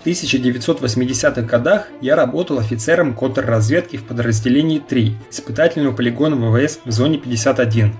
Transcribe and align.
В 0.00 0.06
1980-х 0.06 1.42
годах 1.42 1.88
я 2.00 2.16
работал 2.16 2.58
офицером 2.58 3.12
контрразведки 3.12 3.98
в 3.98 4.04
подразделении 4.04 4.78
3 4.78 5.14
испытательного 5.30 5.94
полигона 5.94 6.36
ВВС 6.36 6.80
в 6.86 6.90
зоне 6.90 7.18
51. 7.18 7.92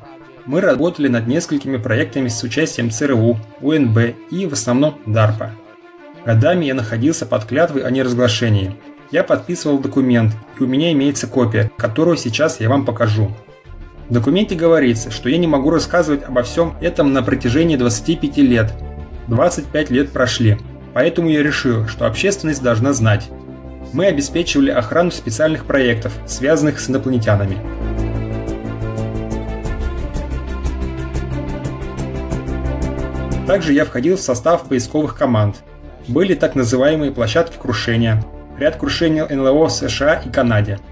Мы 0.46 0.62
работали 0.62 1.08
над 1.08 1.26
несколькими 1.26 1.76
проектами 1.76 2.28
с 2.28 2.42
участием 2.42 2.90
ЦРУ, 2.90 3.38
УНБ 3.60 3.98
и 4.30 4.46
в 4.46 4.54
основном 4.54 4.98
DARPA. 5.04 5.50
Годами 6.24 6.64
я 6.64 6.74
находился 6.74 7.26
под 7.26 7.44
клятвой 7.44 7.82
о 7.82 7.90
неразглашении. 7.90 8.74
Я 9.10 9.22
подписывал 9.22 9.78
документ, 9.78 10.32
и 10.58 10.62
у 10.62 10.66
меня 10.66 10.92
имеется 10.92 11.26
копия, 11.26 11.70
которую 11.76 12.16
сейчас 12.16 12.60
я 12.60 12.70
вам 12.70 12.86
покажу. 12.86 13.30
В 14.08 14.14
документе 14.14 14.54
говорится, 14.54 15.10
что 15.10 15.28
я 15.28 15.36
не 15.36 15.46
могу 15.46 15.68
рассказывать 15.68 16.22
обо 16.22 16.44
всем 16.44 16.76
этом 16.80 17.12
на 17.12 17.22
протяжении 17.22 17.76
25 17.76 18.38
лет. 18.38 18.72
25 19.28 19.90
лет 19.90 20.10
прошли, 20.12 20.56
поэтому 20.94 21.28
я 21.28 21.42
решил, 21.42 21.86
что 21.86 22.06
общественность 22.06 22.62
должна 22.62 22.92
знать. 22.92 23.28
Мы 23.92 24.06
обеспечивали 24.06 24.70
охрану 24.70 25.10
специальных 25.10 25.64
проектов, 25.64 26.12
связанных 26.26 26.80
с 26.80 26.88
инопланетянами. 26.88 27.56
Также 33.46 33.72
я 33.72 33.84
входил 33.84 34.16
в 34.16 34.20
состав 34.20 34.68
поисковых 34.68 35.16
команд. 35.16 35.56
Были 36.06 36.34
так 36.34 36.54
называемые 36.54 37.12
площадки 37.12 37.56
крушения, 37.58 38.24
ряд 38.58 38.76
крушений 38.76 39.22
НЛО 39.22 39.66
в 39.66 39.72
США 39.72 40.22
и 40.24 40.30
Канаде– 40.30 40.78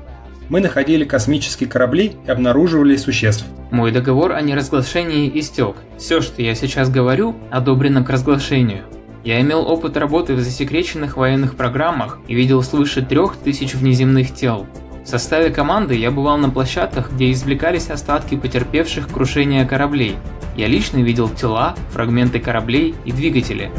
мы 0.49 0.61
находили 0.61 1.05
космические 1.05 1.69
корабли 1.69 2.13
и 2.27 2.31
обнаруживали 2.31 2.97
существ. 2.97 3.45
Мой 3.71 3.93
договор 3.93 4.33
о 4.33 4.41
неразглашении 4.41 5.31
истек. 5.39 5.77
Все, 5.99 6.23
что 6.23 6.41
я 6.41 6.55
сейчас 6.55 6.89
говорю, 6.89 7.37
одобрено 7.51 8.03
к 8.03 8.09
разглашению. 8.09 8.85
Я 9.25 9.41
имел 9.41 9.69
опыт 9.69 9.97
работы 9.97 10.35
в 10.35 10.41
засекреченных 10.41 11.17
военных 11.17 11.57
программах 11.57 12.19
и 12.29 12.35
видел 12.35 12.63
свыше 12.63 13.03
трех 13.03 13.37
тысяч 13.37 13.75
внеземных 13.75 14.33
тел. 14.35 14.67
В 15.05 15.09
составе 15.09 15.51
команды 15.51 15.97
я 15.97 16.11
бывал 16.11 16.39
на 16.39 16.51
площадках, 16.51 17.11
где 17.13 17.33
извлекались 17.33 17.91
остатки 17.91 18.37
потерпевших 18.37 19.09
крушения 19.09 19.67
кораблей. 19.67 20.17
Я 20.57 20.69
лично 20.69 20.99
видел 20.99 21.29
тела, 21.29 21.75
фрагменты 21.91 22.39
кораблей 22.39 22.95
и 23.05 23.13
двигатели. 23.13 23.71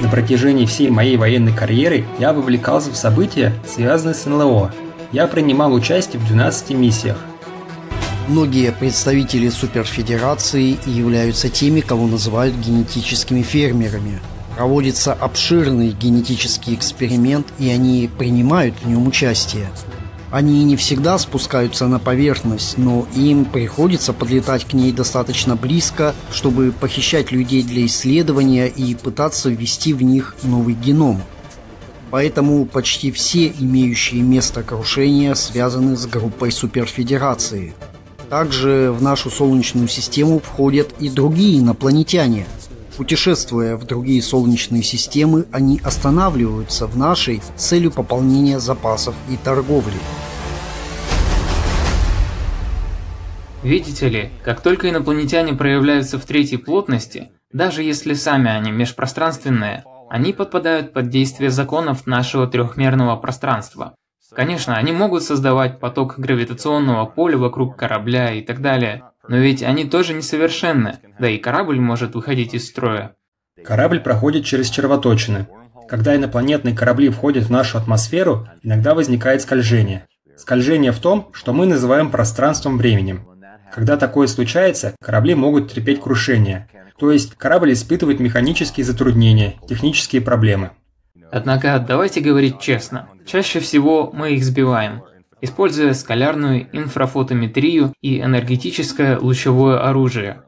На 0.00 0.08
протяжении 0.10 0.66
всей 0.66 0.90
моей 0.90 1.16
военной 1.16 1.52
карьеры 1.52 2.04
я 2.18 2.32
вовлекался 2.32 2.90
в 2.90 2.96
события, 2.96 3.52
связанные 3.66 4.14
с 4.14 4.26
НЛО. 4.26 4.70
Я 5.14 5.28
принимал 5.28 5.72
участие 5.72 6.20
в 6.20 6.26
12 6.26 6.70
миссиях. 6.70 7.16
Многие 8.26 8.72
представители 8.72 9.48
суперфедерации 9.48 10.76
являются 10.86 11.48
теми, 11.48 11.82
кого 11.82 12.08
называют 12.08 12.56
генетическими 12.56 13.42
фермерами. 13.42 14.20
Проводится 14.56 15.12
обширный 15.12 15.90
генетический 15.90 16.74
эксперимент, 16.74 17.46
и 17.60 17.68
они 17.68 18.10
принимают 18.18 18.74
в 18.82 18.88
нем 18.88 19.06
участие. 19.06 19.68
Они 20.32 20.64
не 20.64 20.74
всегда 20.74 21.16
спускаются 21.16 21.86
на 21.86 22.00
поверхность, 22.00 22.76
но 22.76 23.06
им 23.14 23.44
приходится 23.44 24.12
подлетать 24.12 24.64
к 24.64 24.72
ней 24.72 24.90
достаточно 24.90 25.54
близко, 25.54 26.12
чтобы 26.32 26.72
похищать 26.72 27.30
людей 27.30 27.62
для 27.62 27.86
исследования 27.86 28.66
и 28.66 28.96
пытаться 28.96 29.48
ввести 29.48 29.92
в 29.92 30.02
них 30.02 30.34
новый 30.42 30.74
геном. 30.74 31.22
Поэтому 32.14 32.64
почти 32.64 33.10
все 33.10 33.48
имеющие 33.48 34.22
место 34.22 34.62
крушения 34.62 35.34
связаны 35.34 35.96
с 35.96 36.06
группой 36.06 36.52
суперфедерации. 36.52 37.74
Также 38.30 38.92
в 38.96 39.02
нашу 39.02 39.30
Солнечную 39.30 39.88
систему 39.88 40.38
входят 40.38 40.94
и 41.00 41.10
другие 41.10 41.58
инопланетяне– 41.58 42.46
Путешествуя 42.96 43.74
в 43.74 43.84
другие 43.84 44.22
солнечные 44.22 44.84
системы, 44.84 45.46
они 45.50 45.80
останавливаются 45.82 46.86
в 46.86 46.96
нашей 46.96 47.42
с 47.56 47.64
целью 47.64 47.90
пополнения 47.90 48.60
запасов 48.60 49.16
и 49.28 49.36
торговли. 49.36 49.98
Видите 53.64 54.08
ли, 54.08 54.30
как 54.44 54.60
только 54.60 54.88
инопланетяне 54.88 55.54
проявляются 55.54 56.20
в 56.20 56.24
третьей 56.24 56.58
плотности, 56.58 57.30
даже 57.52 57.82
если 57.82 58.14
сами 58.14 58.48
они 58.48 58.70
межпространственные, 58.70 59.82
они 60.14 60.32
подпадают 60.32 60.92
под 60.92 61.08
действие 61.08 61.50
законов 61.50 62.06
нашего 62.06 62.46
трехмерного 62.46 63.16
пространства. 63.16 63.96
Конечно, 64.30 64.76
они 64.76 64.92
могут 64.92 65.24
создавать 65.24 65.80
поток 65.80 66.20
гравитационного 66.20 67.04
поля 67.06 67.36
вокруг 67.36 67.76
корабля 67.76 68.32
и 68.32 68.40
так 68.40 68.60
далее, 68.60 69.02
но 69.26 69.38
ведь 69.38 69.64
они 69.64 69.86
тоже 69.86 70.14
несовершенны, 70.14 70.98
да 71.18 71.28
и 71.28 71.38
корабль 71.38 71.80
может 71.80 72.14
выходить 72.14 72.54
из 72.54 72.68
строя. 72.68 73.16
Корабль 73.64 73.98
проходит 73.98 74.44
через 74.44 74.70
червоточины. 74.70 75.48
Когда 75.88 76.14
инопланетные 76.14 76.76
корабли 76.76 77.08
входят 77.08 77.46
в 77.46 77.50
нашу 77.50 77.78
атмосферу, 77.78 78.46
иногда 78.62 78.94
возникает 78.94 79.42
скольжение. 79.42 80.06
Скольжение 80.36 80.92
в 80.92 81.00
том, 81.00 81.30
что 81.32 81.52
мы 81.52 81.66
называем 81.66 82.12
пространством-временем. 82.12 83.26
Когда 83.74 83.96
такое 83.96 84.28
случается, 84.28 84.94
корабли 85.02 85.34
могут 85.34 85.72
терпеть 85.72 86.00
крушение. 86.00 86.68
То 86.96 87.10
есть 87.10 87.34
корабль 87.34 87.72
испытывает 87.72 88.20
механические 88.20 88.86
затруднения, 88.86 89.56
технические 89.68 90.22
проблемы. 90.22 90.70
Однако 91.32 91.84
давайте 91.86 92.20
говорить 92.20 92.60
честно. 92.60 93.08
Чаще 93.26 93.58
всего 93.58 94.12
мы 94.12 94.34
их 94.34 94.44
сбиваем, 94.44 95.02
используя 95.40 95.92
скалярную 95.92 96.68
инфрафотометрию 96.70 97.92
и 98.00 98.20
энергетическое 98.20 99.18
лучевое 99.18 99.78
оружие. 99.80 100.42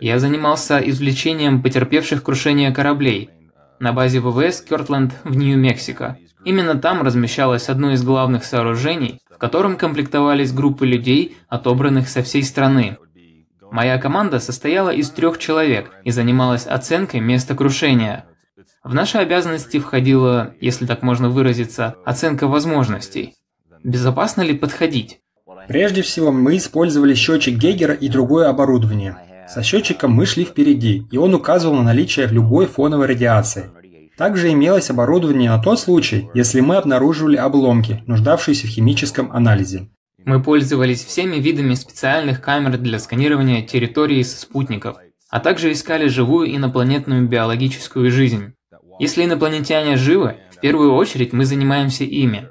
Я 0.00 0.18
занимался 0.18 0.78
извлечением 0.78 1.62
потерпевших 1.62 2.24
крушение 2.24 2.72
кораблей 2.72 3.30
на 3.78 3.92
базе 3.92 4.18
ВВС 4.18 4.62
Кёртленд 4.62 5.12
в 5.22 5.36
Нью-Мексико. 5.36 6.18
Именно 6.44 6.74
там 6.74 7.02
размещалось 7.02 7.68
одно 7.68 7.92
из 7.92 8.02
главных 8.02 8.44
сооружений, 8.44 9.20
в 9.38 9.40
котором 9.40 9.76
комплектовались 9.76 10.52
группы 10.52 10.84
людей, 10.84 11.38
отобранных 11.48 12.08
со 12.08 12.24
всей 12.24 12.42
страны. 12.42 12.98
Моя 13.70 13.96
команда 13.98 14.40
состояла 14.40 14.90
из 14.90 15.10
трех 15.10 15.38
человек 15.38 15.92
и 16.02 16.10
занималась 16.10 16.66
оценкой 16.66 17.20
места 17.20 17.54
крушения– 17.54 18.24
в 18.84 18.94
наши 18.94 19.18
обязанности 19.18 19.78
входила, 19.78 20.54
если 20.60 20.86
так 20.86 21.02
можно 21.02 21.28
выразиться, 21.28 21.96
оценка 22.06 22.46
возможностей. 22.46 23.34
Безопасно 23.84 24.42
ли 24.42 24.54
подходить? 24.54 25.20
Прежде 25.66 26.02
всего, 26.02 26.32
мы 26.32 26.56
использовали 26.56 27.14
счетчик 27.14 27.58
Гейгера 27.58 27.92
и 27.92 28.08
другое 28.08 28.48
оборудование. 28.48 29.16
Со 29.48 29.62
счетчиком 29.62 30.12
мы 30.12 30.26
шли 30.26 30.44
впереди, 30.44 31.06
и 31.10 31.18
он 31.18 31.34
указывал 31.34 31.76
на 31.76 31.82
наличие 31.82 32.26
любой 32.26 32.66
фоновой 32.66 33.06
радиации. 33.06 33.70
Также 34.18 34.50
имелось 34.50 34.90
оборудование 34.90 35.48
на 35.48 35.62
тот 35.62 35.78
случай, 35.78 36.28
если 36.34 36.60
мы 36.60 36.76
обнаруживали 36.76 37.36
обломки, 37.36 38.02
нуждавшиеся 38.08 38.66
в 38.66 38.70
химическом 38.70 39.30
анализе. 39.30 39.88
Мы 40.24 40.42
пользовались 40.42 41.04
всеми 41.04 41.36
видами 41.36 41.74
специальных 41.74 42.40
камер 42.40 42.78
для 42.78 42.98
сканирования 42.98 43.62
территории 43.62 44.22
со 44.22 44.40
спутников, 44.40 44.96
а 45.30 45.38
также 45.38 45.70
искали 45.70 46.08
живую 46.08 46.54
инопланетную 46.54 47.28
биологическую 47.28 48.10
жизнь. 48.10 48.54
Если 48.98 49.24
инопланетяне 49.24 49.96
живы, 49.96 50.38
в 50.50 50.58
первую 50.58 50.94
очередь 50.94 51.32
мы 51.32 51.44
занимаемся 51.44 52.02
ими. 52.02 52.48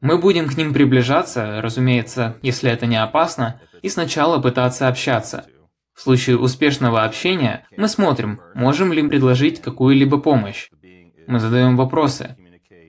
Мы 0.00 0.16
будем 0.16 0.48
к 0.48 0.56
ним 0.56 0.72
приближаться, 0.72 1.60
разумеется, 1.60 2.38
если 2.40 2.70
это 2.70 2.86
не 2.86 2.96
опасно, 2.96 3.60
и 3.82 3.90
сначала 3.90 4.40
пытаться 4.40 4.88
общаться. 4.88 5.44
В 5.94 6.00
случае 6.00 6.38
успешного 6.38 7.04
общения 7.04 7.66
мы 7.76 7.86
смотрим, 7.86 8.40
можем 8.54 8.90
ли 8.90 9.06
предложить 9.06 9.60
какую-либо 9.60 10.16
помощь. 10.16 10.70
Мы 11.30 11.38
задаем 11.38 11.76
вопросы. 11.76 12.34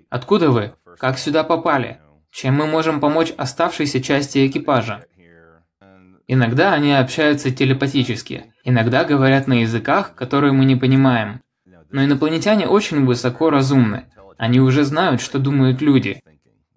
Откуда 0.10 0.50
вы? 0.50 0.74
Как 0.98 1.20
сюда 1.20 1.44
попали? 1.44 2.00
Чем 2.32 2.56
мы 2.56 2.66
можем 2.66 3.00
помочь 3.00 3.32
оставшейся 3.38 4.02
части 4.02 4.48
экипажа? 4.48 5.06
Иногда 6.26 6.74
они 6.74 6.92
общаются 6.92 7.52
телепатически, 7.52 8.46
иногда 8.64 9.04
говорят 9.04 9.46
на 9.46 9.62
языках, 9.62 10.16
которые 10.16 10.54
мы 10.54 10.66
не 10.66 10.76
понимаем. 10.76 11.42
Но 11.92 12.04
инопланетяне 12.04 12.66
очень 12.66 13.06
высоко 13.06 13.52
разумны. 13.52 14.06
Они 14.40 14.60
уже 14.60 14.86
знают, 14.86 15.22
что 15.22 15.38
думают 15.38 15.80
люди. 15.80 16.24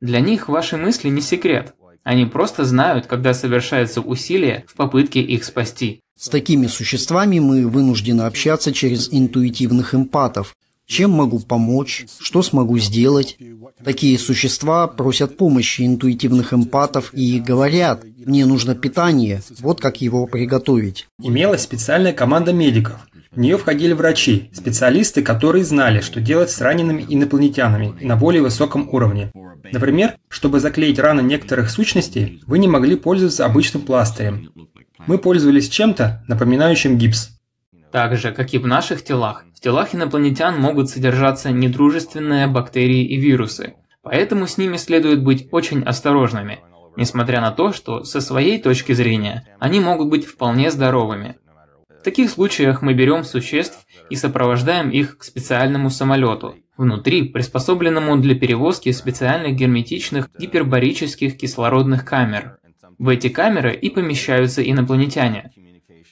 Для 0.02 0.20
них 0.20 0.50
ваши 0.50 0.76
мысли 0.76 1.08
не 1.08 1.22
секрет. 1.22 1.72
Они 2.02 2.26
просто 2.26 2.66
знают, 2.66 3.06
когда 3.06 3.32
совершаются 3.32 4.02
усилия 4.02 4.66
в 4.68 4.74
попытке 4.74 5.22
их 5.22 5.44
спасти. 5.44 6.02
С 6.14 6.28
такими 6.28 6.66
существами 6.66 7.38
мы 7.38 7.66
вынуждены 7.66 8.22
общаться 8.22 8.70
через 8.70 9.10
интуитивных 9.10 9.94
эмпатов. 9.94 10.54
Чем 10.86 11.10
могу 11.10 11.38
помочь? 11.40 12.06
Что 12.20 12.42
смогу 12.42 12.78
сделать? 12.78 13.38
Такие 13.82 14.18
существа 14.18 14.86
просят 14.86 15.36
помощи 15.36 15.82
интуитивных 15.82 16.52
эмпатов 16.52 17.12
и 17.14 17.40
говорят, 17.40 18.04
мне 18.24 18.44
нужно 18.46 18.74
питание, 18.74 19.42
вот 19.60 19.80
как 19.80 20.00
его 20.00 20.26
приготовить. 20.26 21.08
Имелась 21.22 21.62
специальная 21.62 22.12
команда 22.12 22.52
медиков. 22.52 22.96
В 23.30 23.40
нее 23.40 23.58
входили 23.58 23.92
врачи, 23.92 24.50
специалисты, 24.52 25.22
которые 25.22 25.64
знали, 25.64 26.00
что 26.00 26.20
делать 26.20 26.50
с 26.50 26.60
ранеными 26.60 27.04
инопланетянами 27.08 27.94
на 28.00 28.16
более 28.16 28.42
высоком 28.42 28.88
уровне. 28.92 29.32
Например, 29.72 30.14
чтобы 30.28 30.60
заклеить 30.60 30.98
раны 30.98 31.20
некоторых 31.22 31.70
сущностей, 31.70 32.42
вы 32.46 32.58
не 32.58 32.68
могли 32.68 32.94
пользоваться 32.96 33.44
обычным 33.44 33.82
пластырем. 33.82 34.50
Мы 35.06 35.18
пользовались 35.18 35.68
чем-то, 35.68 36.24
напоминающим 36.28 36.96
гипс. 36.96 37.30
Так 37.94 38.16
же, 38.16 38.32
как 38.32 38.52
и 38.52 38.58
в 38.58 38.66
наших 38.66 39.04
телах, 39.04 39.44
в 39.54 39.60
телах 39.60 39.94
инопланетян 39.94 40.60
могут 40.60 40.90
содержаться 40.90 41.52
недружественные 41.52 42.48
бактерии 42.48 43.04
и 43.04 43.16
вирусы, 43.16 43.74
поэтому 44.02 44.48
с 44.48 44.58
ними 44.58 44.78
следует 44.78 45.22
быть 45.22 45.46
очень 45.52 45.84
осторожными, 45.84 46.58
несмотря 46.96 47.40
на 47.40 47.52
то, 47.52 47.72
что 47.72 48.02
со 48.02 48.20
своей 48.20 48.60
точки 48.60 48.90
зрения 48.90 49.46
они 49.60 49.78
могут 49.78 50.08
быть 50.08 50.26
вполне 50.26 50.72
здоровыми. 50.72 51.36
В 51.88 52.02
таких 52.02 52.30
случаях 52.30 52.82
мы 52.82 52.94
берем 52.94 53.22
существ 53.22 53.86
и 54.10 54.16
сопровождаем 54.16 54.90
их 54.90 55.18
к 55.18 55.22
специальному 55.22 55.88
самолету, 55.88 56.56
внутри 56.76 57.28
приспособленному 57.28 58.16
для 58.16 58.34
перевозки 58.34 58.90
специальных 58.90 59.54
герметичных 59.54 60.30
гипербарических 60.36 61.36
кислородных 61.36 62.04
камер. 62.04 62.58
В 62.98 63.08
эти 63.08 63.28
камеры 63.28 63.72
и 63.72 63.88
помещаются 63.88 64.68
инопланетяне– 64.68 65.52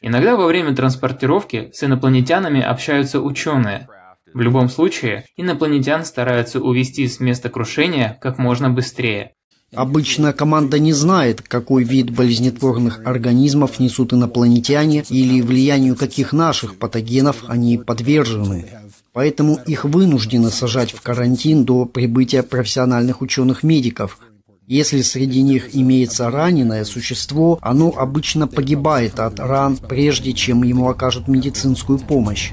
Иногда 0.03 0.37
во 0.37 0.47
время 0.47 0.75
транспортировки 0.75 1.71
с 1.73 1.85
инопланетянами 1.85 2.61
общаются 2.61 3.21
ученые. 3.21 3.89
В 4.35 4.41
любом 4.41 4.69
случае, 4.69 5.27
инопланетян 5.37 6.05
стараются 6.05 6.59
увести 6.61 7.07
с 7.07 7.21
места 7.21 7.49
крушения 7.49 8.19
как 8.21 8.39
можно 8.39 8.69
быстрее. 8.69 9.33
Обычно 9.75 10.33
команда 10.33 10.79
не 10.79 10.93
знает, 10.93 11.41
какой 11.41 11.85
вид 11.85 12.11
болезнетворных 12.11 13.01
организмов 13.07 13.79
несут 13.79 14.13
инопланетяне 14.13 15.05
или 15.09 15.41
влиянию 15.41 15.97
каких 15.97 16.33
наших 16.33 16.77
патогенов 16.77 17.45
они 17.49 17.79
подвержены. 17.79 18.67
Поэтому 19.13 19.59
их 19.67 19.85
вынуждены 19.85 20.51
сажать 20.51 20.93
в 20.93 21.01
карантин 21.01 21.65
до 21.65 21.87
прибытия 21.87 22.43
профессиональных 22.43 23.23
ученых-медиков, 23.23 24.19
если 24.67 25.03
среди 25.03 25.43
них 25.43 25.75
имеется 25.75 26.31
раненое 26.31 26.85
существо, 26.85 27.59
оно 27.61 27.93
обычно 27.97 28.47
погибает 28.47 29.19
от 29.19 29.41
ран, 29.41 29.77
прежде 29.77 30.33
чем 30.33 30.63
ему 30.63 30.89
окажут 30.89 31.29
медицинскую 31.29 31.99
помощь. 31.99 32.53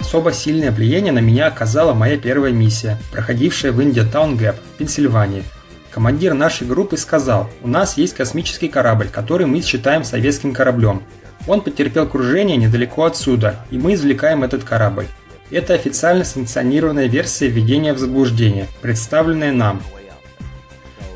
Особо 0.00 0.32
сильное 0.32 0.70
влияние 0.70 1.12
на 1.12 1.18
меня 1.18 1.48
оказала 1.48 1.92
моя 1.92 2.16
первая 2.16 2.52
миссия, 2.52 2.96
проходившая 3.10 3.72
в 3.72 3.82
Индиатаун 3.82 4.36
Гэп, 4.36 4.56
Пенсильвании. 4.78 5.42
Командир 5.90 6.34
нашей 6.34 6.66
группы 6.66 6.96
сказал, 6.96 7.50
у 7.62 7.68
нас 7.68 7.96
есть 7.96 8.14
космический 8.14 8.68
корабль, 8.68 9.08
который 9.08 9.46
мы 9.46 9.60
считаем 9.62 10.04
советским 10.04 10.52
кораблем. 10.52 11.02
Он 11.48 11.60
потерпел 11.60 12.06
кружение 12.06 12.56
недалеко 12.56 13.04
отсюда, 13.04 13.66
и 13.70 13.78
мы 13.78 13.94
извлекаем 13.94 14.44
этот 14.44 14.62
корабль. 14.62 15.06
Это 15.50 15.74
официально 15.74 16.24
санкционированная 16.24 17.06
версия 17.06 17.46
введения 17.46 17.92
в 17.92 17.98
заблуждение, 17.98 18.66
представленная 18.82 19.52
нам. 19.52 19.80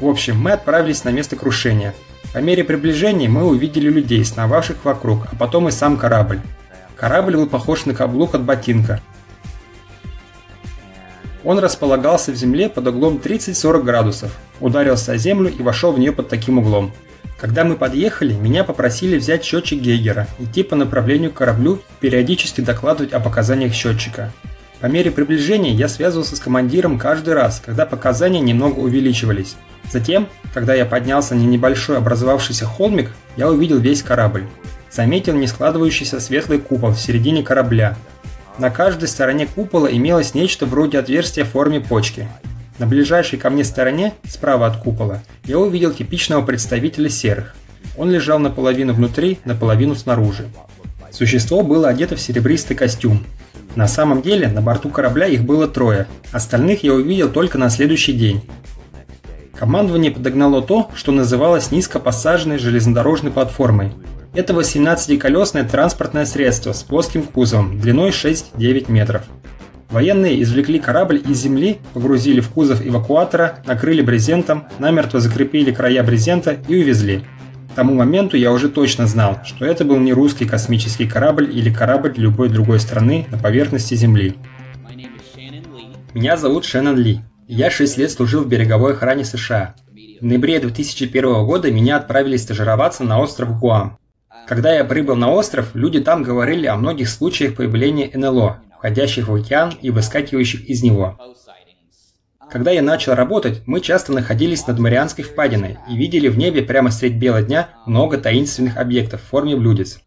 В 0.00 0.06
общем, 0.08 0.40
мы 0.40 0.52
отправились 0.52 1.04
на 1.04 1.10
место 1.10 1.34
крушения. 1.36 1.94
По 2.32 2.38
мере 2.38 2.62
приближения 2.62 3.28
мы 3.28 3.44
увидели 3.44 3.90
людей, 3.90 4.24
сновавших 4.24 4.84
вокруг, 4.84 5.26
а 5.32 5.36
потом 5.36 5.68
и 5.68 5.72
сам 5.72 5.96
корабль. 5.96 6.40
Корабль 6.96 7.36
был 7.36 7.48
похож 7.48 7.86
на 7.86 7.94
каблук 7.94 8.34
от 8.34 8.42
ботинка. 8.42 9.00
Он 11.42 11.58
располагался 11.58 12.30
в 12.30 12.36
земле 12.36 12.68
под 12.68 12.86
углом 12.86 13.16
30-40 13.16 13.82
градусов, 13.82 14.36
ударился 14.60 15.12
о 15.12 15.16
землю 15.16 15.50
и 15.50 15.62
вошел 15.62 15.90
в 15.92 15.98
нее 15.98 16.12
под 16.12 16.28
таким 16.28 16.58
углом. 16.58 16.92
Когда 17.40 17.64
мы 17.64 17.76
подъехали, 17.76 18.34
меня 18.34 18.64
попросили 18.64 19.16
взять 19.16 19.44
счетчик 19.44 19.80
Гейгера, 19.80 20.28
идти 20.38 20.62
по 20.62 20.76
направлению 20.76 21.30
к 21.30 21.34
кораблю 21.34 21.80
периодически 21.98 22.60
докладывать 22.60 23.14
о 23.14 23.20
показаниях 23.20 23.72
счетчика. 23.72 24.30
По 24.80 24.86
мере 24.86 25.10
приближения 25.10 25.72
я 25.72 25.88
связывался 25.88 26.36
с 26.36 26.40
командиром 26.40 26.98
каждый 26.98 27.32
раз, 27.32 27.62
когда 27.64 27.86
показания 27.86 28.40
немного 28.40 28.80
увеличивались. 28.80 29.56
Затем, 29.90 30.28
когда 30.52 30.74
я 30.74 30.84
поднялся 30.84 31.34
на 31.34 31.40
небольшой 31.40 31.96
образовавшийся 31.96 32.66
холмик, 32.66 33.10
я 33.38 33.48
увидел 33.48 33.78
весь 33.78 34.02
корабль. 34.02 34.44
Заметил 34.90 35.34
нескладывающийся 35.34 36.20
светлый 36.20 36.58
купол 36.58 36.90
в 36.90 37.00
середине 37.00 37.42
корабля. 37.42 37.96
На 38.58 38.68
каждой 38.68 39.08
стороне 39.08 39.46
купола 39.46 39.86
имелось 39.86 40.34
нечто 40.34 40.66
вроде 40.66 40.98
отверстия 40.98 41.46
в 41.46 41.50
форме 41.50 41.80
почки. 41.80 42.28
На 42.80 42.86
ближайшей 42.86 43.38
ко 43.38 43.50
мне 43.50 43.62
стороне, 43.62 44.14
справа 44.26 44.66
от 44.66 44.78
купола, 44.78 45.22
я 45.44 45.58
увидел 45.58 45.92
типичного 45.92 46.40
представителя 46.40 47.10
серых. 47.10 47.54
Он 47.98 48.10
лежал 48.10 48.38
наполовину 48.38 48.94
внутри, 48.94 49.38
наполовину 49.44 49.94
снаружи. 49.94 50.48
Существо 51.12 51.62
было 51.62 51.90
одето 51.90 52.16
в 52.16 52.20
серебристый 52.22 52.74
костюм. 52.74 53.22
На 53.76 53.86
самом 53.86 54.22
деле, 54.22 54.48
на 54.48 54.62
борту 54.62 54.88
корабля 54.88 55.26
их 55.26 55.44
было 55.44 55.68
трое, 55.68 56.06
остальных 56.32 56.82
я 56.82 56.94
увидел 56.94 57.28
только 57.28 57.58
на 57.58 57.68
следующий 57.68 58.14
день. 58.14 58.40
Командование 59.54 60.10
подогнало 60.10 60.62
то, 60.62 60.90
что 60.94 61.12
называлось 61.12 61.70
низкопассажной 61.70 62.56
железнодорожной 62.56 63.30
платформой. 63.30 63.92
Это 64.32 64.54
18-колесное 64.54 65.68
транспортное 65.68 66.24
средство 66.24 66.72
с 66.72 66.82
плоским 66.82 67.24
кузовом 67.24 67.78
длиной 67.78 68.08
6-9 68.08 68.90
метров. 68.90 69.24
Военные 69.90 70.40
извлекли 70.42 70.78
корабль 70.78 71.20
из 71.26 71.38
земли, 71.38 71.78
погрузили 71.94 72.40
в 72.40 72.48
кузов 72.50 72.86
эвакуатора, 72.86 73.58
накрыли 73.66 74.02
брезентом, 74.02 74.68
намертво 74.78 75.18
закрепили 75.18 75.72
края 75.72 76.04
брезента 76.04 76.58
и 76.68 76.80
увезли. 76.80 77.24
К 77.70 77.74
тому 77.74 77.94
моменту 77.94 78.36
я 78.36 78.52
уже 78.52 78.68
точно 78.68 79.06
знал, 79.06 79.40
что 79.44 79.64
это 79.64 79.84
был 79.84 79.98
не 79.98 80.12
русский 80.12 80.44
космический 80.44 81.08
корабль 81.08 81.50
или 81.52 81.72
корабль 81.72 82.12
любой 82.16 82.48
другой 82.48 82.78
страны 82.78 83.26
на 83.32 83.38
поверхности 83.38 83.94
Земли. 83.94 84.36
Меня 86.14 86.36
зовут 86.36 86.64
Шеннон 86.64 86.96
Ли. 86.96 87.20
Я 87.48 87.70
6 87.70 87.98
лет 87.98 88.12
служил 88.12 88.44
в 88.44 88.48
береговой 88.48 88.92
охране 88.92 89.24
США. 89.24 89.74
В 90.20 90.24
ноябре 90.24 90.60
2001 90.60 91.44
года 91.46 91.70
меня 91.70 91.96
отправили 91.96 92.36
стажироваться 92.36 93.02
на 93.02 93.20
остров 93.20 93.58
Гуам. 93.58 93.98
Когда 94.46 94.72
я 94.72 94.84
прибыл 94.84 95.16
на 95.16 95.30
остров, 95.30 95.70
люди 95.74 96.00
там 96.00 96.22
говорили 96.22 96.66
о 96.66 96.76
многих 96.76 97.08
случаях 97.08 97.54
появления 97.54 98.10
НЛО, 98.12 98.60
входящих 98.80 99.28
в 99.28 99.34
океан 99.34 99.74
и 99.82 99.90
выскакивающих 99.90 100.64
из 100.64 100.82
него. 100.82 101.18
Когда 102.50 102.70
я 102.70 102.80
начал 102.80 103.14
работать, 103.14 103.60
мы 103.66 103.82
часто 103.82 104.12
находились 104.12 104.66
над 104.66 104.78
Марианской 104.78 105.22
впадиной 105.22 105.76
и 105.88 105.96
видели 105.96 106.28
в 106.28 106.38
небе 106.38 106.62
прямо 106.62 106.90
средь 106.90 107.16
бела 107.16 107.42
дня 107.42 107.68
много 107.84 108.16
таинственных 108.16 108.78
объектов 108.78 109.20
в 109.20 109.26
форме 109.26 109.54
блюдец. 109.54 110.00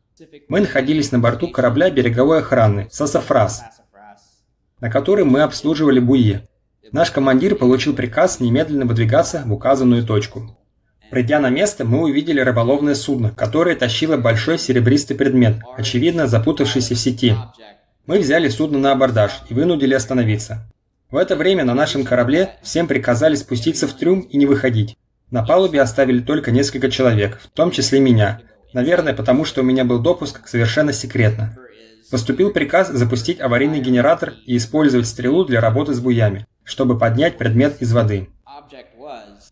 Мы 0.49 0.61
находились 0.61 1.11
на 1.11 1.19
борту 1.19 1.49
корабля 1.49 1.91
береговой 1.91 2.39
охраны 2.39 2.87
«Сасафрас», 2.91 3.63
на 4.79 4.89
котором 4.89 5.29
мы 5.29 5.43
обслуживали 5.43 5.99
буи. 5.99 6.39
Наш 6.91 7.11
командир 7.11 7.55
получил 7.55 7.93
приказ 7.93 8.39
немедленно 8.39 8.85
выдвигаться 8.85 9.43
в 9.45 9.53
указанную 9.53 10.03
точку. 10.03 10.57
Придя 11.11 11.39
на 11.39 11.51
место, 11.51 11.85
мы 11.85 12.01
увидели 12.01 12.39
рыболовное 12.39 12.95
судно, 12.95 13.29
которое 13.29 13.75
тащило 13.75 14.17
большой 14.17 14.57
серебристый 14.57 15.15
предмет, 15.15 15.57
очевидно 15.77 16.25
запутавшийся 16.25 16.95
в 16.95 16.99
сети. 16.99 17.35
Мы 18.05 18.19
взяли 18.19 18.49
судно 18.49 18.79
на 18.79 18.91
абордаж 18.91 19.31
и 19.47 19.53
вынудили 19.53 19.93
остановиться. 19.93 20.69
В 21.09 21.15
это 21.15 21.37
время 21.37 21.63
на 21.63 21.73
нашем 21.73 22.03
корабле 22.03 22.55
всем 22.61 22.85
приказали 22.85 23.35
спуститься 23.35 23.87
в 23.87 23.93
трюм 23.93 24.21
и 24.21 24.35
не 24.35 24.45
выходить. 24.45 24.97
На 25.31 25.41
палубе 25.41 25.79
оставили 25.79 26.19
только 26.19 26.51
несколько 26.51 26.91
человек, 26.91 27.39
в 27.39 27.47
том 27.47 27.71
числе 27.71 28.01
меня. 28.01 28.41
Наверное, 28.73 29.13
потому 29.13 29.45
что 29.45 29.61
у 29.61 29.63
меня 29.63 29.85
был 29.85 29.99
допуск 29.99 30.45
совершенно 30.49 30.91
секретно. 30.91 31.57
Поступил 32.11 32.51
приказ 32.51 32.89
запустить 32.89 33.39
аварийный 33.39 33.79
генератор 33.79 34.33
и 34.45 34.57
использовать 34.57 35.07
стрелу 35.07 35.45
для 35.45 35.61
работы 35.61 35.93
с 35.93 36.01
буями, 36.01 36.45
чтобы 36.65 36.99
поднять 36.99 37.37
предмет 37.37 37.81
из 37.81 37.93
воды. 37.93 38.27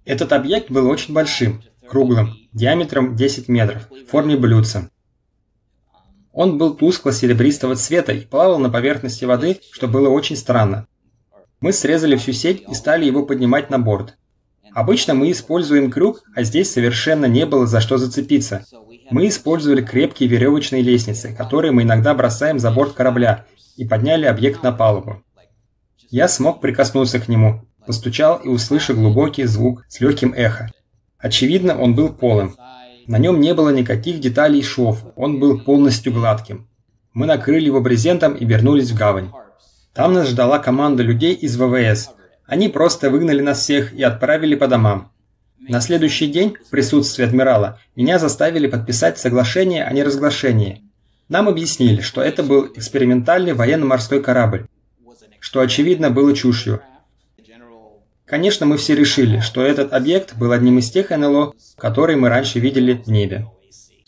Этот 0.04 0.34
объект 0.34 0.70
был 0.70 0.90
очень 0.90 1.14
большим, 1.14 1.64
круглым, 1.88 2.36
диаметром 2.52 3.16
10 3.16 3.48
метров, 3.48 3.88
в 3.90 4.10
форме 4.10 4.36
блюдца. 4.36 4.90
Он 6.34 6.58
был 6.58 6.76
тускло-серебристого 6.76 7.76
цвета 7.76 8.14
и 8.14 8.26
плавал 8.26 8.60
на 8.60 8.70
поверхности 8.70 9.26
воды, 9.26 9.60
что 9.72 9.88
было 9.88 10.10
очень 10.10 10.38
странно. 10.38 10.88
Мы 11.60 11.74
срезали 11.74 12.16
всю 12.16 12.32
сеть 12.32 12.64
и 12.70 12.74
стали 12.74 13.06
его 13.06 13.26
поднимать 13.26 13.70
на 13.70 13.78
борт. 13.78 14.18
Обычно 14.74 15.14
мы 15.14 15.32
используем 15.32 15.92
крюк, 15.92 16.24
а 16.34 16.44
здесь 16.44 16.72
совершенно 16.72 17.26
не 17.26 17.46
было 17.46 17.68
за 17.68 17.82
что 17.82 17.98
зацепиться. 17.98 18.66
Мы 19.10 19.28
использовали 19.28 19.82
крепкие 19.82 20.30
веревочные 20.30 20.82
лестницы, 20.82 21.36
которые 21.38 21.74
мы 21.74 21.84
иногда 21.84 22.14
бросаем 22.14 22.60
за 22.60 22.72
борт 22.72 22.94
корабля, 22.94 23.46
и 23.76 23.86
подняли 23.86 24.26
объект 24.26 24.64
на 24.64 24.72
палубу. 24.72 25.22
Я 26.10 26.28
смог 26.28 26.62
прикоснуться 26.62 27.20
к 27.20 27.28
нему, 27.28 27.66
постучал 27.86 28.38
и 28.38 28.48
услышал 28.48 28.96
глубокий 28.96 29.44
звук 29.44 29.84
с 29.90 30.00
легким 30.00 30.34
эхо. 30.34 30.72
Очевидно, 31.18 31.78
он 31.78 31.94
был 31.94 32.10
полым. 32.10 32.56
На 33.08 33.18
нем 33.18 33.40
не 33.40 33.54
было 33.54 33.70
никаких 33.70 34.20
деталей 34.20 34.64
шов, 34.64 35.04
он 35.16 35.40
был 35.40 35.60
полностью 35.60 36.14
гладким. 36.14 36.68
Мы 37.14 37.26
накрыли 37.26 37.66
его 37.66 37.82
брезентом 37.82 38.34
и 38.34 38.46
вернулись 38.46 38.92
в 38.92 38.98
гавань. 38.98 39.32
Там 39.94 40.14
нас 40.14 40.30
ждала 40.30 40.60
команда 40.60 41.04
людей 41.04 41.34
из 41.34 41.58
ВВС. 41.58 42.12
Они 42.46 42.70
просто 42.70 43.10
выгнали 43.10 43.42
нас 43.42 43.60
всех 43.60 43.94
и 43.94 44.04
отправили 44.04 44.56
по 44.56 44.68
домам. 44.68 45.12
На 45.60 45.80
следующий 45.82 46.28
день, 46.28 46.56
в 46.66 46.70
присутствии 46.70 47.26
адмирала, 47.26 47.80
меня 47.96 48.18
заставили 48.18 48.68
подписать 48.68 49.20
соглашение 49.20 49.84
о 49.84 49.94
неразглашении. 49.94 50.84
Нам 51.30 51.48
объяснили, 51.48 52.02
что 52.02 52.22
это 52.22 52.44
был 52.44 52.66
экспериментальный 52.76 53.54
военно-морской 53.54 54.22
корабль, 54.22 54.68
что 55.40 55.60
очевидно 55.60 56.10
было 56.10 56.36
чушью. 56.36 56.82
Конечно, 58.32 58.66
мы 58.66 58.78
все 58.78 58.96
решили, 58.96 59.42
что 59.42 59.62
этот 59.62 59.92
объект 59.92 60.38
был 60.38 60.54
одним 60.54 60.80
из 60.80 60.90
тех 60.90 61.10
НЛО, 61.10 61.52
которые 61.78 62.16
мы 62.16 62.30
раньше 62.30 62.60
видели 62.60 62.94
в 62.94 63.08
небе. 63.08 63.46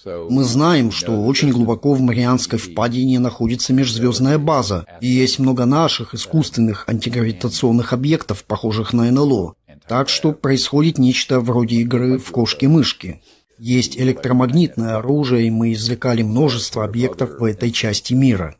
Мы 0.05 0.45
знаем, 0.45 0.91
что 0.91 1.23
очень 1.23 1.51
глубоко 1.51 1.93
в 1.93 1.99
Марианской 1.99 2.57
впадине 2.57 3.19
находится 3.19 3.73
межзвездная 3.73 4.37
база, 4.37 4.85
и 5.01 5.07
есть 5.07 5.39
много 5.39 5.65
наших 5.65 6.13
искусственных 6.13 6.87
антигравитационных 6.87 7.91
объектов, 7.91 8.45
похожих 8.45 8.93
на 8.93 9.11
НЛО. 9.11 9.55
Так 9.89 10.07
что 10.07 10.31
происходит 10.31 10.97
нечто 10.97 11.41
вроде 11.41 11.81
игры 11.81 12.17
в 12.17 12.31
кошки-мышки. 12.31 13.21
Есть 13.59 13.97
электромагнитное 13.97 14.95
оружие, 14.95 15.47
и 15.47 15.51
мы 15.51 15.73
извлекали 15.73 16.21
множество 16.21 16.85
объектов 16.85 17.39
в 17.39 17.43
этой 17.43 17.71
части 17.71 18.13
мира. 18.13 18.55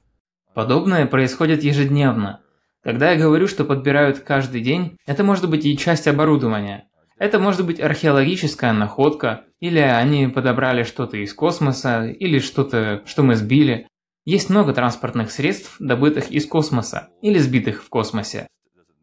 Подобное 0.53 1.05
происходит 1.05 1.63
ежедневно. 1.63 2.41
Когда 2.84 3.12
я 3.12 3.18
говорю, 3.18 3.48
что 3.48 3.63
подбирают 3.63 4.20
каждый 4.20 4.62
день, 4.62 4.98
это 5.06 5.24
может 5.24 5.50
быть 5.50 5.66
и 5.66 5.78
часть 5.78 6.08
оборудования. 6.08 6.90
Это 7.18 7.40
может 7.40 7.66
быть 7.66 7.80
археологическая 7.80 8.74
находка, 8.74 9.46
или 9.62 9.80
они 9.80 10.28
подобрали 10.28 10.84
что-то 10.84 11.16
из 11.16 11.34
космоса, 11.34 12.06
или 12.06 12.40
что-то, 12.40 13.02
что 13.06 13.24
мы 13.24 13.36
сбили. 13.36 13.88
Есть 14.25 14.50
много 14.50 14.74
транспортных 14.74 15.32
средств, 15.32 15.78
добытых 15.80 16.30
из 16.32 16.46
космоса, 16.46 17.10
или 17.22 17.38
сбитых 17.38 17.84
в 17.84 17.90
космосе. 17.90 18.48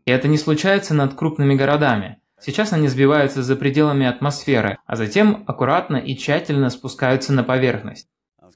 И 0.04 0.10
это 0.10 0.28
не 0.28 0.37
случается 0.37 0.92
над 0.92 1.14
крупными 1.14 1.54
городами. 1.54 2.18
Сейчас 2.38 2.75
они 2.75 2.88
сбиваются 2.88 3.42
за 3.42 3.56
пределами 3.56 4.06
атмосферы, 4.06 4.76
а 4.87 4.96
затем 4.96 5.44
аккуратно 5.46 5.96
и 5.96 6.16
тщательно 6.16 6.68
спускаются 6.68 7.32
на 7.32 7.44
поверхность. 7.44 8.08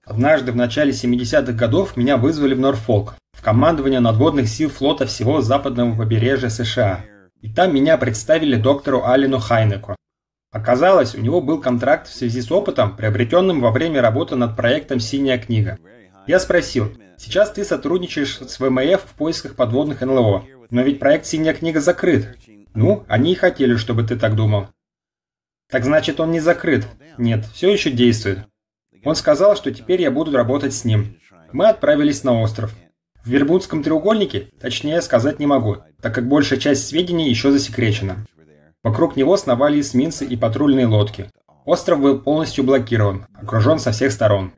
Однажды 0.07 0.53
в 0.53 0.57
начале 0.57 0.93
70-х 0.93 1.53
годов 1.53 1.97
меня 1.97 2.19
вызвали 2.19 2.55
в 2.55 2.61
Норфолк, 2.61 3.15
в 3.33 3.43
командование 3.43 4.01
надводных 4.01 4.49
сил 4.49 4.69
флота 4.69 5.07
всего 5.07 5.41
западного 5.41 5.97
побережья 5.97 6.51
США. 6.51 7.05
И 7.41 7.51
там 7.51 7.75
меня 7.75 7.97
представили 7.97 8.57
доктору 8.57 9.05
Алину 9.05 9.39
Хайнеку. 9.39 9.97
Оказалось, 10.53 11.15
у 11.15 11.21
него 11.21 11.41
был 11.41 11.61
контракт 11.61 12.07
в 12.07 12.15
связи 12.15 12.41
с 12.43 12.53
опытом, 12.53 12.97
приобретенным 12.97 13.61
во 13.61 13.71
время 13.71 14.03
работы 14.03 14.37
над 14.37 14.57
проектом 14.57 15.01
«Синяя 15.01 15.39
книга». 15.39 15.79
Я 16.27 16.39
спросил, 16.39 16.93
сейчас 17.19 17.51
ты 17.51 17.65
сотрудничаешь 17.65 18.39
с 18.39 18.61
ВМФ 18.61 19.03
в 19.03 19.15
поисках 19.15 19.57
подводных 19.57 20.03
НЛО, 20.03 20.45
но 20.71 20.83
ведь 20.83 21.01
проект 21.01 21.27
«Синяя 21.27 21.55
книга» 21.55 21.81
закрыт. 21.81 22.37
Ну, 22.75 23.05
они 23.09 23.33
и 23.33 23.37
хотели, 23.37 23.77
чтобы 23.77 24.05
ты 24.05 24.17
так 24.17 24.37
думал. 24.37 24.69
Так 25.71 25.85
значит, 25.85 26.21
он 26.21 26.31
не 26.31 26.41
закрыт. 26.41 26.87
Нет, 27.19 27.47
все 27.53 27.73
еще 27.73 27.91
действует. 27.91 28.47
Он 29.05 29.15
сказал, 29.15 29.57
что 29.57 29.73
теперь 29.73 30.01
я 30.01 30.11
буду 30.11 30.33
работать 30.33 30.75
с 30.75 30.85
ним. 30.85 31.17
Мы 31.53 31.69
отправились 31.69 32.25
на 32.25 32.41
остров. 32.41 32.75
В 33.25 33.29
Вербудском 33.29 33.83
треугольнике, 33.83 34.49
точнее 34.61 35.01
сказать 35.01 35.39
не 35.39 35.47
могу, 35.47 35.79
так 36.03 36.15
как 36.15 36.29
большая 36.29 36.59
часть 36.59 36.89
сведений 36.89 37.29
еще 37.29 37.51
засекречена. 37.51 38.27
Вокруг 38.83 39.17
него 39.17 39.37
сновали 39.37 39.81
эсминцы 39.81 40.27
и 40.27 40.37
патрульные 40.37 40.87
лодки. 40.87 41.31
Остров 41.65 42.01
был 42.01 42.19
полностью 42.19 42.65
блокирован, 42.65 43.27
окружен 43.35 43.79
со 43.79 43.93
всех 43.93 44.13
сторон. 44.13 44.53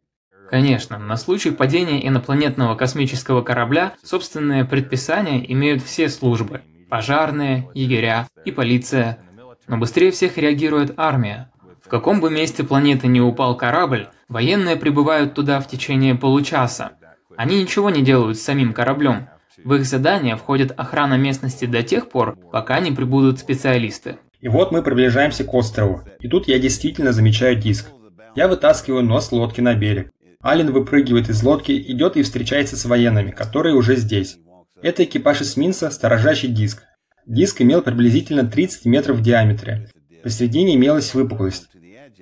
Конечно, 0.51 0.99
на 0.99 1.17
случай 1.17 1.51
падения 1.51 2.07
инопланетного 2.07 2.75
космического 2.75 3.43
корабля 3.43 3.95
собственные 4.03 4.65
предписания 4.65 5.45
имеют 5.53 5.83
все 5.83 6.09
службы– 6.09 6.63
пожарные, 6.91 7.69
егеря 7.75 8.29
и 8.45 8.51
полиция. 8.51 9.19
Но 9.67 9.79
быстрее 9.79 10.13
всех 10.13 10.39
реагирует 10.39 10.95
армия. 10.97 11.51
В 11.87 11.89
каком 11.89 12.21
бы 12.21 12.31
месте 12.33 12.65
планеты 12.65 13.07
не 13.07 13.21
упал 13.21 13.57
корабль, 13.57 14.09
военные 14.29 14.75
прибывают 14.75 15.35
туда 15.35 15.61
в 15.61 15.69
течение 15.69 16.17
получаса, 16.17 16.95
они 17.37 17.63
ничего 17.63 17.91
не 17.91 18.03
делают 18.03 18.39
с 18.39 18.43
самим 18.43 18.73
кораблем. 18.73 19.29
В 19.63 19.73
их 19.75 19.85
задание 19.85 20.35
входит 20.35 20.73
охрана 20.77 21.15
местности 21.15 21.65
до 21.65 21.85
тех 21.85 22.09
пор, 22.09 22.37
пока 22.51 22.81
не 22.81 22.91
прибудут 22.91 23.39
специалисты. 23.39 24.19
И 24.41 24.49
вот 24.49 24.73
мы 24.73 24.83
приближаемся 24.83 25.45
к 25.45 25.55
острову. 25.55 26.03
И 26.19 26.27
тут 26.27 26.49
я 26.49 26.59
действительно 26.59 27.13
замечаю 27.13 27.55
диск. 27.55 27.87
Я 28.35 28.49
вытаскиваю 28.49 29.05
нос 29.05 29.31
лодки 29.31 29.61
на 29.61 29.75
берег. 29.75 30.11
Ален 30.43 30.73
выпрыгивает 30.73 31.29
из 31.29 31.41
лодки, 31.45 31.71
идет 31.71 32.17
и 32.17 32.25
встречается 32.25 32.77
с 32.77 32.85
военными, 32.85 33.31
которые 33.31 33.77
уже 33.77 33.95
здесь. 33.95 34.39
Это 34.83 35.05
экипаж 35.05 35.41
эсминца, 35.41 35.93
сторожащий 35.93 36.49
диск. 36.49 36.83
Диск 37.27 37.63
имел 37.63 37.81
приблизительно 37.81 38.45
30 38.45 38.87
метров 38.87 39.19
в 39.19 39.23
диаметре. 39.23 39.89
Посередине 40.27 40.75
имелась 40.75 41.15
выпуклость. 41.15 41.69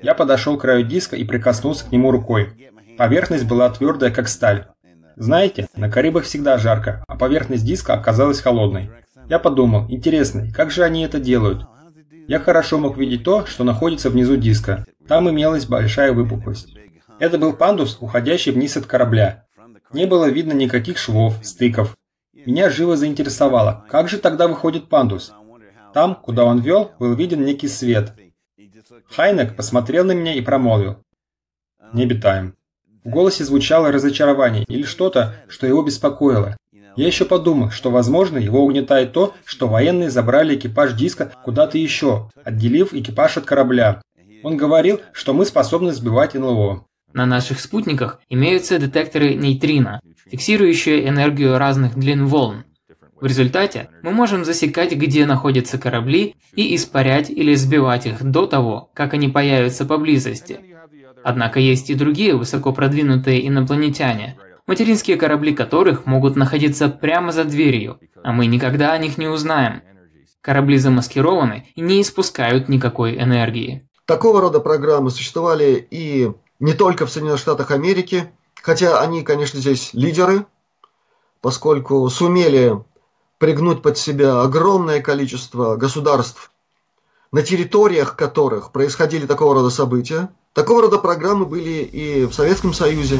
Я 0.02 0.14
подошел 0.14 0.56
к 0.56 0.62
краю 0.62 0.84
диска 0.84 1.16
и 1.16 1.24
прикоснулся 1.24 1.86
к 1.86 1.92
нему 1.92 2.10
рукой. 2.10 2.70
Поверхность 2.98 3.46
была 3.46 3.70
твердая, 3.70 4.10
как 4.10 4.28
сталь. 4.28 4.66
Знаете, 5.16 5.68
на 5.76 5.90
Карибах 5.90 6.24
всегда 6.24 6.58
жарко, 6.58 7.04
а 7.06 7.16
поверхность 7.16 7.64
диска 7.64 7.94
оказалась 7.94 8.40
холодной. 8.40 8.90
Я 9.28 9.38
подумал, 9.38 9.86
интересно, 9.88 10.48
как 10.52 10.70
же 10.70 10.82
они 10.82 11.04
это 11.04 11.18
делают? 11.18 11.66
Я 12.26 12.40
хорошо 12.40 12.78
мог 12.78 12.96
видеть 12.96 13.22
то, 13.22 13.46
что 13.46 13.64
находится 13.64 14.10
внизу 14.10 14.36
диска. 14.36 14.84
Там 15.06 15.30
имелась 15.30 15.66
большая 15.66 16.12
выпуклость. 16.12 16.74
Это 17.18 17.38
был 17.38 17.52
пандус, 17.52 17.98
уходящий 18.00 18.52
вниз 18.52 18.76
от 18.76 18.86
корабля. 18.86 19.44
Не 19.92 20.06
было 20.06 20.28
видно 20.28 20.52
никаких 20.52 20.98
швов, 20.98 21.38
стыков. 21.42 21.96
Меня 22.34 22.68
живо 22.68 22.96
заинтересовало, 22.96 23.84
как 23.88 24.08
же 24.08 24.18
тогда 24.18 24.48
выходит 24.48 24.88
пандус? 24.88 25.32
Там, 25.92 26.16
куда 26.16 26.44
он 26.44 26.60
вел, 26.60 26.90
был 26.98 27.14
виден 27.14 27.44
некий 27.44 27.68
свет. 27.68 28.12
Хайнек 29.11 29.56
посмотрел 29.56 30.04
на 30.04 30.12
меня 30.12 30.34
и 30.34 30.40
промолвил. 30.40 30.96
Не 31.92 32.04
обитаем. 32.04 32.54
В 33.04 33.11
голосе 33.11 33.44
звучало 33.44 33.92
разочарование 33.92 34.64
или 34.66 34.82
что-то, 34.82 35.37
что 35.49 35.66
его 35.66 35.82
беспокоило. 35.82 36.56
Я 36.96 37.06
еще 37.06 37.25
подумал, 37.25 37.70
что, 37.70 37.90
возможно, 37.90 38.38
его 38.38 38.64
угнетает 38.64 39.12
то, 39.12 39.34
что 39.44 39.68
военные 39.68 40.11
забрали 40.11 40.54
экипаж 40.56 40.94
диска 40.94 41.32
куда-то 41.44 41.76
еще, 41.76 42.30
отделив 42.44 42.94
экипаж 42.94 43.37
от 43.37 43.44
корабля. 43.44 44.00
Он 44.42 44.56
говорил, 44.56 45.00
что 45.12 45.34
мы 45.34 45.44
способны 45.44 45.92
сбивать 45.92 46.34
НЛО. 46.34 46.84
На 47.12 47.26
наших 47.26 47.61
спутниках 47.61 48.20
имеются 48.28 48.78
детекторы 48.78 49.34
нейтрино, 49.34 50.00
фиксирующие 50.30 51.08
энергию 51.08 51.58
разных 51.58 51.96
длин 51.96 52.26
волн. 52.26 52.64
В 53.24 53.26
результате 53.26 53.88
мы 54.02 54.10
можем 54.10 54.44
засекать, 54.44 54.92
где 54.92 55.24
находятся 55.24 55.78
корабли, 55.78 56.36
и 56.54 56.76
испарять 56.76 57.30
или 57.30 57.54
сбивать 57.54 58.04
их 58.04 58.22
до 58.22 58.44
того, 58.44 58.90
как 58.92 59.14
они 59.14 59.28
появятся 59.28 59.86
поблизости. 59.86 60.60
Однако 61.22 61.58
есть 61.58 61.88
и 61.88 61.94
другие 61.94 62.36
высоко 62.36 62.74
продвинутые 62.74 63.48
инопланетяне, 63.48 64.36
материнские 64.66 65.16
корабли 65.16 65.54
которых 65.54 66.04
могут 66.04 66.36
находиться 66.36 66.90
прямо 66.90 67.32
за 67.32 67.44
дверью, 67.44 67.98
а 68.22 68.32
мы 68.32 68.44
никогда 68.44 68.92
о 68.92 68.98
них 68.98 69.16
не 69.16 69.26
узнаем. 69.26 69.80
Корабли 70.42 70.76
замаскированы 70.76 71.66
и 71.74 71.80
не 71.80 72.02
испускают 72.02 72.68
никакой 72.68 73.16
энергии. 73.16 73.88
Такого 74.04 74.42
рода 74.42 74.60
программы 74.60 75.08
существовали 75.08 75.88
и 75.90 76.30
не 76.60 76.74
только 76.74 77.06
в 77.06 77.10
Соединенных 77.10 77.40
Штатах 77.40 77.70
Америки, 77.70 78.30
хотя 78.60 79.00
они, 79.00 79.22
конечно, 79.22 79.60
здесь 79.60 79.94
лидеры, 79.94 80.44
поскольку 81.40 82.06
сумели 82.10 82.84
пригнуть 83.38 83.82
под 83.82 83.98
себя 83.98 84.42
огромное 84.42 85.00
количество 85.00 85.76
государств, 85.76 86.50
на 87.32 87.42
территориях 87.42 88.16
которых 88.16 88.72
происходили 88.72 89.26
такого 89.26 89.54
рода 89.54 89.70
события– 89.70 90.30
Такого 90.54 90.82
рода 90.82 90.98
программы 90.98 91.46
были 91.46 91.82
и 91.82 92.26
в 92.26 92.32
Советском 92.32 92.72
Союзе. 92.72 93.18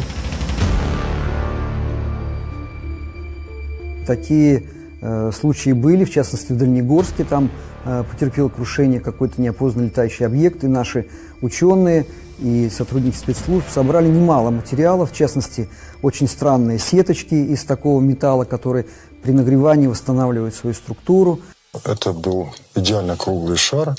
Такие 4.06 4.68
э, 5.02 5.33
случаи 5.33 5.73
были, 5.73 6.04
в 6.04 6.12
частности 6.12 6.52
в 6.52 6.56
Дальнегорске, 6.56 7.25
там 7.25 7.50
э, 7.85 8.04
потерпел 8.09 8.49
крушение 8.50 9.00
какой-то 9.00 9.42
неопознанный 9.42 9.88
летающий 9.88 10.26
объект, 10.26 10.62
и 10.62 10.68
наши 10.68 11.09
ученые 11.40 12.06
и 12.38 12.68
сотрудники 12.71 13.16
спецслужб 13.16 13.66
собрали 13.68 14.09
немало 14.09 14.50
материалов, 14.50 15.11
в 15.11 15.16
частности, 15.16 15.68
очень 16.02 16.28
странные 16.28 16.78
сеточки 16.78 17.35
из 17.35 17.64
такого 17.64 18.00
металла, 18.00 18.44
который 18.44 18.87
при 19.25 19.33
нагревании 19.33 19.87
восстанавливает 19.87 20.54
свою 20.54 20.75
структуру. 20.75 21.40
Это 21.85 22.12
был 22.12 22.50
идеально 22.75 23.16
круглый 23.16 23.57
шар, 23.57 23.97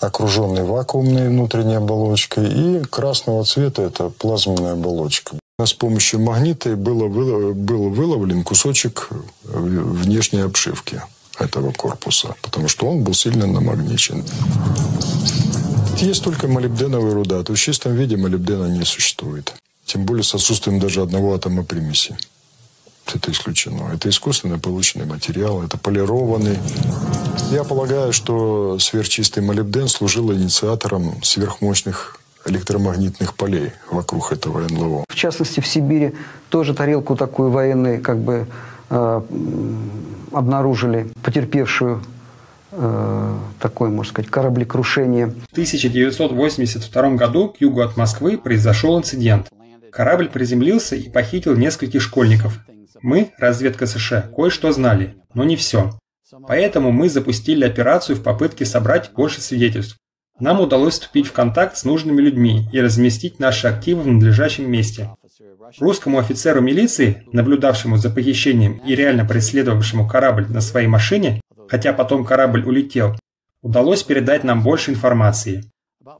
окруженный 0.00 0.64
вакуумной 0.64 1.28
внутренней 1.28 1.74
оболочкой, 1.74 2.48
и 2.48 2.82
красного 2.84 3.44
цвета 3.44 3.82
это 3.82 4.08
плазменная 4.08 4.72
оболочка. 4.72 5.36
С 5.62 5.74
помощью 5.74 6.20
магнита 6.20 6.76
было, 6.76 7.08
был 7.08 7.90
выловлен 7.90 8.42
кусочек 8.42 9.10
внешней 9.44 10.40
обшивки 10.40 11.02
этого 11.38 11.70
корпуса, 11.72 12.34
потому 12.40 12.66
что 12.66 12.86
он 12.86 13.04
был 13.04 13.12
сильно 13.12 13.46
намагничен. 13.46 14.24
Есть 15.98 16.24
только 16.24 16.48
молибденовая 16.48 17.12
руда, 17.12 17.42
то 17.42 17.52
в 17.52 17.58
чистом 17.58 17.94
виде 17.94 18.16
молибдена 18.16 18.66
не 18.66 18.84
существует. 18.84 19.54
Тем 19.84 20.06
более 20.06 20.24
с 20.24 20.34
отсутствием 20.34 20.80
даже 20.80 21.02
одного 21.02 21.34
атома 21.34 21.64
примеси. 21.64 22.16
Это 23.12 23.30
исключено. 23.30 23.90
Это 23.92 24.08
искусственно 24.08 24.58
полученный 24.58 25.06
материал, 25.06 25.62
это 25.62 25.76
полированный. 25.76 26.58
Я 27.50 27.64
полагаю, 27.64 28.12
что 28.12 28.78
сверхчистый 28.78 29.42
молибден 29.42 29.88
служил 29.88 30.32
инициатором 30.32 31.22
сверхмощных 31.22 32.20
электромагнитных 32.46 33.34
полей 33.34 33.72
вокруг 33.90 34.32
этого 34.32 34.66
НЛО. 34.68 35.04
В 35.08 35.14
частности, 35.14 35.60
в 35.60 35.66
Сибири 35.66 36.14
тоже 36.48 36.74
тарелку 36.74 37.16
такую 37.16 37.50
военную 37.50 38.02
как 38.02 38.18
бы 38.18 38.46
э, 38.90 39.20
обнаружили, 40.32 41.08
потерпевшую 41.22 42.02
э, 42.72 43.38
такое, 43.60 43.90
можно 43.90 44.10
сказать, 44.12 44.30
кораблекрушение. 44.30 45.28
В 45.48 45.52
1982 45.52 47.10
году 47.10 47.48
к 47.48 47.60
югу 47.60 47.80
от 47.80 47.96
Москвы 47.96 48.36
произошел 48.36 48.98
инцидент. 48.98 49.48
Корабль 49.90 50.28
приземлился 50.28 50.96
и 50.96 51.08
похитил 51.08 51.54
нескольких 51.56 52.02
школьников. 52.02 52.58
Мы, 53.04 53.32
разведка 53.36 53.84
США, 53.86 54.30
кое-что 54.34 54.72
знали, 54.72 55.16
но 55.34 55.44
не 55.44 55.56
все. 55.56 55.90
Поэтому 56.48 56.90
мы 56.90 57.10
запустили 57.10 57.62
операцию 57.62 58.16
в 58.16 58.22
попытке 58.22 58.64
собрать 58.64 59.12
больше 59.12 59.42
свидетельств. 59.42 59.98
Нам 60.40 60.58
удалось 60.62 60.94
вступить 60.94 61.26
в 61.26 61.32
контакт 61.32 61.76
с 61.76 61.84
нужными 61.84 62.22
людьми 62.22 62.66
и 62.72 62.80
разместить 62.80 63.38
наши 63.38 63.66
активы 63.66 64.04
в 64.04 64.06
надлежащем 64.06 64.70
месте. 64.70 65.10
Русскому 65.78 66.18
офицеру 66.18 66.62
милиции, 66.62 67.24
наблюдавшему 67.30 67.98
за 67.98 68.08
похищением 68.08 68.78
и 68.86 68.94
реально 68.94 69.26
преследовавшему 69.26 70.08
корабль 70.08 70.46
на 70.48 70.62
своей 70.62 70.86
машине, 70.86 71.42
хотя 71.68 71.92
потом 71.92 72.24
корабль 72.24 72.64
улетел, 72.64 73.18
удалось 73.60 74.02
передать 74.02 74.44
нам 74.44 74.62
больше 74.62 74.92
информации. 74.92 75.70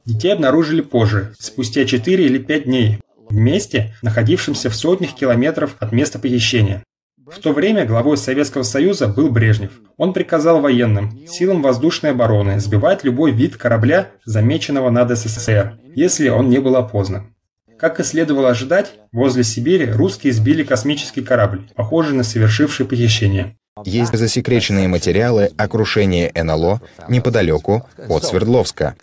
Детей 0.05 0.33
обнаружили 0.33 0.81
позже, 0.81 1.33
спустя 1.39 1.83
4 1.85 2.23
или 2.23 2.37
5 2.37 2.65
дней, 2.65 2.99
в 3.29 3.35
месте, 3.35 3.93
находившемся 4.01 4.69
в 4.69 4.75
сотнях 4.75 5.13
километров 5.13 5.75
от 5.79 5.91
места 5.91 6.19
похищения. 6.19 6.83
В 7.25 7.39
то 7.39 7.53
время 7.53 7.85
главой 7.85 8.17
Советского 8.17 8.61
Союза 8.61 9.07
был 9.07 9.29
Брежнев. 9.29 9.71
Он 9.97 10.13
приказал 10.13 10.61
военным, 10.61 11.25
силам 11.27 11.63
воздушной 11.63 12.11
обороны 12.11 12.59
сбивать 12.59 13.03
любой 13.03 13.31
вид 13.31 13.57
корабля, 13.57 14.11
замеченного 14.25 14.91
над 14.91 15.17
СССР, 15.17 15.79
если 15.95 16.29
он 16.29 16.49
не 16.49 16.59
был 16.59 16.75
опознан. 16.75 17.35
Как 17.79 17.99
и 17.99 18.03
следовало 18.03 18.49
ожидать, 18.49 18.93
возле 19.11 19.43
Сибири 19.43 19.91
русские 19.91 20.33
сбили 20.33 20.63
космический 20.63 21.21
корабль, 21.21 21.67
похожий 21.75 22.15
на 22.15 22.23
совершивший 22.23 22.85
похищение. 22.85 23.57
Есть 23.83 24.17
засекреченные 24.17 24.87
материалы 24.87 25.51
о 25.57 25.67
крушении 25.67 26.31
НЛО 26.33 26.79
неподалеку 27.09 27.85
от 28.07 28.23
Свердловска. 28.23 28.95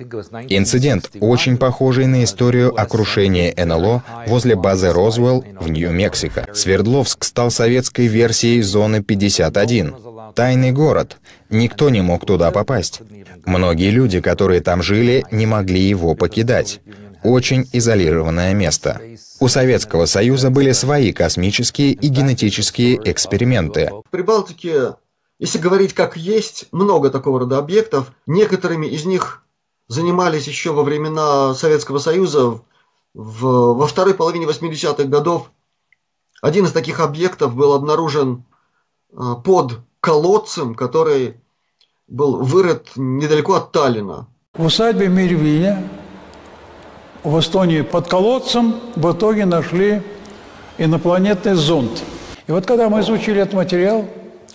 Инцидент, 0.48 1.10
очень 1.20 1.58
похожий 1.58 2.06
на 2.06 2.24
историю 2.24 2.74
о 2.74 2.86
крушении 2.86 3.52
НЛО 3.54 4.02
возле 4.28 4.56
базы 4.56 4.90
Розвелл 4.90 5.44
в 5.60 5.68
Нью-Мексико. 5.68 6.48
Свердловск 6.54 7.22
стал 7.24 7.50
советской 7.50 8.06
версией 8.06 8.62
зоны 8.62 9.02
51. 9.02 9.94
Тайный 10.34 10.72
город. 10.72 11.18
Никто 11.50 11.90
не 11.90 12.00
мог 12.00 12.24
туда 12.24 12.50
попасть. 12.50 13.02
Многие 13.44 13.90
люди, 13.90 14.22
которые 14.22 14.62
там 14.62 14.82
жили, 14.82 15.26
не 15.30 15.44
могли 15.44 15.82
его 15.82 16.14
покидать 16.14 16.80
очень 17.22 17.68
изолированное 17.72 18.54
место. 18.54 19.00
У 19.40 19.48
Советского 19.48 20.06
Союза 20.06 20.50
были 20.50 20.72
свои 20.72 21.12
космические 21.12 21.92
и 21.92 22.08
генетические 22.08 23.00
эксперименты. 23.10 23.90
В 24.06 24.10
Прибалтике, 24.10 24.94
если 25.38 25.58
говорить 25.58 25.94
как 25.94 26.16
есть, 26.16 26.66
много 26.72 27.10
такого 27.10 27.40
рода 27.40 27.58
объектов. 27.58 28.12
Некоторыми 28.26 28.86
из 28.86 29.04
них 29.04 29.42
занимались 29.88 30.46
еще 30.46 30.72
во 30.72 30.82
времена 30.82 31.54
Советского 31.54 31.98
Союза 31.98 32.60
в, 33.14 33.40
во 33.44 33.86
второй 33.86 34.14
половине 34.14 34.46
80-х 34.46 35.04
годов. 35.04 35.50
Один 36.40 36.64
из 36.64 36.72
таких 36.72 37.00
объектов 37.00 37.54
был 37.54 37.72
обнаружен 37.72 38.44
э, 39.12 39.16
под 39.44 39.80
колодцем, 40.00 40.74
который 40.74 41.36
был 42.08 42.42
вырыт 42.42 42.92
недалеко 42.96 43.54
от 43.54 43.72
Таллина. 43.72 44.26
В 44.54 44.66
усадьбе 44.66 45.08
Мирвиня 45.08 45.88
в 47.22 47.38
Эстонии 47.38 47.82
под 47.82 48.08
колодцем 48.08 48.76
в 48.96 49.12
итоге 49.12 49.44
нашли 49.44 50.02
инопланетный 50.78 51.54
зонд. 51.54 52.02
И 52.46 52.52
вот 52.52 52.66
когда 52.66 52.88
мы 52.88 53.00
изучили 53.00 53.40
этот 53.40 53.54
материал, 53.54 54.04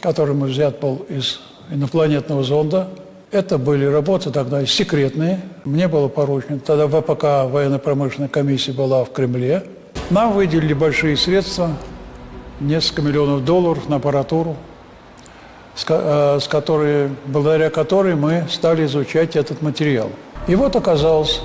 который 0.02 0.36
мы 0.36 0.48
взят 0.48 0.80
был 0.80 1.06
из 1.10 1.40
инопланетного 1.72 2.44
зонда, 2.44 2.90
это 3.32 3.58
были 3.58 3.86
работы 3.86 4.32
тогда 4.32 4.66
секретные. 4.66 5.42
Мне 5.66 5.88
было 5.88 6.08
поручено. 6.08 6.60
Тогда 6.60 6.88
ВПК, 6.88 7.52
военно-промышленная 7.52 8.30
комиссия 8.30 8.72
была 8.72 9.04
в 9.04 9.12
Кремле. 9.12 9.64
Нам 10.10 10.34
выделили 10.34 10.74
большие 10.74 11.18
средства, 11.18 11.72
несколько 12.60 13.02
миллионов 13.02 13.44
долларов 13.44 13.90
на 13.90 13.98
аппаратуру, 13.98 14.56
э, 15.88 16.40
с 16.42 16.48
которой, 16.48 17.10
благодаря 17.26 17.70
которой 17.70 18.16
мы 18.16 18.46
стали 18.50 18.86
изучать 18.86 19.36
этот 19.36 19.62
материал. 19.62 20.10
И 20.48 20.56
вот 20.56 20.76
оказалось, 20.78 21.42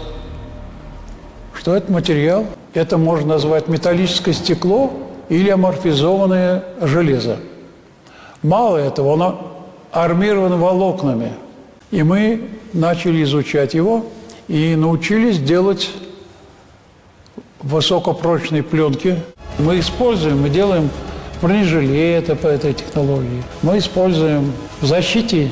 что 1.62 1.76
этот 1.76 1.90
материал, 1.90 2.44
это 2.74 2.98
можно 2.98 3.34
назвать 3.34 3.68
металлическое 3.68 4.34
стекло 4.34 4.92
или 5.28 5.48
аморфизованное 5.48 6.64
железо. 6.80 7.36
Мало 8.42 8.78
этого, 8.78 9.14
оно 9.14 9.64
армировано 9.92 10.56
волокнами. 10.56 11.34
И 11.92 12.02
мы 12.02 12.48
начали 12.72 13.22
изучать 13.22 13.74
его 13.74 14.06
и 14.48 14.74
научились 14.74 15.38
делать 15.38 15.90
высокопрочные 17.60 18.64
пленки. 18.64 19.22
Мы 19.60 19.78
используем, 19.78 20.42
мы 20.42 20.48
делаем 20.48 20.90
бронежилеты 21.40 22.34
по 22.34 22.48
этой 22.48 22.74
технологии. 22.74 23.44
Мы 23.62 23.78
используем 23.78 24.52
в 24.80 24.86
защите 24.86 25.48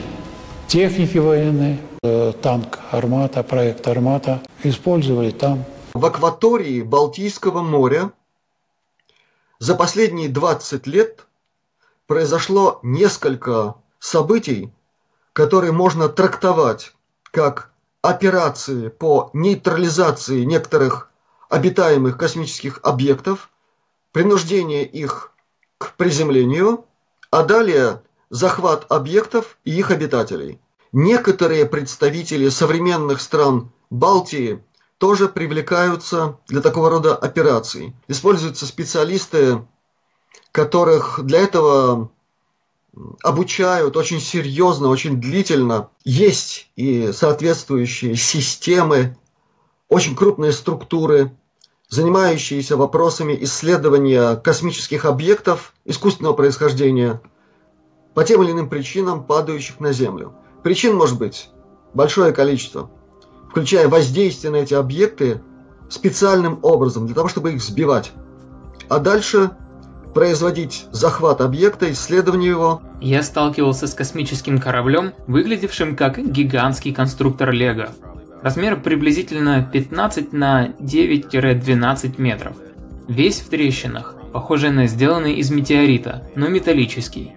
техники 0.67 1.19
военной, 1.19 1.77
э, 2.03 2.33
танк 2.43 2.81
«Армата», 2.91 3.45
проект 3.45 3.87
«Армата». 3.87 4.41
Использовали 4.65 5.31
там 5.31 5.65
в 5.95 6.07
акватории 6.07 6.83
Балтийского 6.83 7.63
моря 7.63 8.13
за 9.59 9.75
последние 9.75 10.29
20 10.29 10.87
лет 10.87 11.27
произошло 12.07 12.81
несколько 12.83 13.75
событий, 13.99 14.73
которые 15.33 15.73
можно 15.73 16.09
трактовать 16.09 16.95
как 17.25 17.71
операции 18.03 18.89
по 18.89 19.31
нейтрализации 19.33 20.45
некоторых 20.45 21.11
обитаемых 21.49 22.17
космических 22.17 22.81
объектов, 22.83 23.51
принуждение 24.13 24.87
их 24.87 25.33
к 25.79 25.95
приземлению, 25.97 26.85
а 27.31 27.43
далее 27.43 28.03
захват 28.31 28.87
объектов 28.91 29.59
и 29.65 29.77
их 29.77 29.91
обитателей. 29.91 30.61
Некоторые 30.93 31.67
представители 31.67 32.49
современных 32.49 33.21
стран 33.21 33.71
Балтии 33.91 34.63
тоже 35.01 35.31
привлекаются 35.31 36.37
для 36.47 36.61
такого 36.61 36.91
рода 36.91 37.17
операций. 37.17 37.95
Используются 38.07 38.67
специалисты, 38.67 39.67
которых 40.53 41.21
для 41.23 41.41
этого 41.41 42.11
обучают 43.23 43.97
очень 43.97 44.21
серьезно, 44.21 44.89
очень 44.89 45.19
длительно. 45.19 45.89
Есть 46.05 46.71
и 46.77 47.13
соответствующие 47.13 48.15
системы, 48.15 49.17
очень 49.89 50.15
крупные 50.15 50.53
структуры, 50.53 51.35
занимающиеся 51.89 52.77
вопросами 52.77 53.35
исследования 53.41 54.37
космических 54.37 55.07
объектов 55.07 55.73
искусственного 55.87 56.35
происхождения 56.35 57.23
по 58.13 58.23
тем 58.23 58.43
или 58.43 58.53
иным 58.53 58.69
причинам, 58.69 59.25
падающих 59.25 59.81
на 59.81 59.93
Землю. 59.93 60.35
Причин 60.63 60.95
может 60.95 61.17
быть 61.17 61.49
большое 61.95 62.35
количество– 62.35 62.91
включая 63.51 63.89
воздействие 63.89 64.53
на 64.53 64.57
эти 64.57 64.75
объекты 64.75 65.41
специальным 65.89 66.61
образом, 66.63 67.07
для 67.07 67.15
того, 67.15 67.29
чтобы 67.29 67.53
их 67.53 67.63
сбивать. 67.63 68.13
А 68.89 68.99
дальше 68.99 69.51
производить 70.15 70.87
захват 70.93 71.41
объекта, 71.41 71.91
исследование 71.93 72.51
его. 72.51 72.83
Я 73.01 73.23
сталкивался 73.23 73.87
с 73.87 73.95
космическим 73.95 74.59
кораблем, 74.59 75.13
выглядевшим 75.27 75.97
как 75.97 76.19
гигантский 76.19 76.93
конструктор 76.93 77.51
Лего. 77.51 77.91
Размер 78.43 78.81
приблизительно 78.81 79.69
15 79.71 80.33
на 80.33 80.69
9-12 80.79 82.21
метров. 82.21 82.57
Весь 83.07 83.41
в 83.41 83.49
трещинах, 83.49 84.15
похожий 84.33 84.71
на 84.71 84.87
сделанный 84.87 85.35
из 85.35 85.51
метеорита, 85.51 86.23
но 86.37 86.49
металлический. 86.49 87.33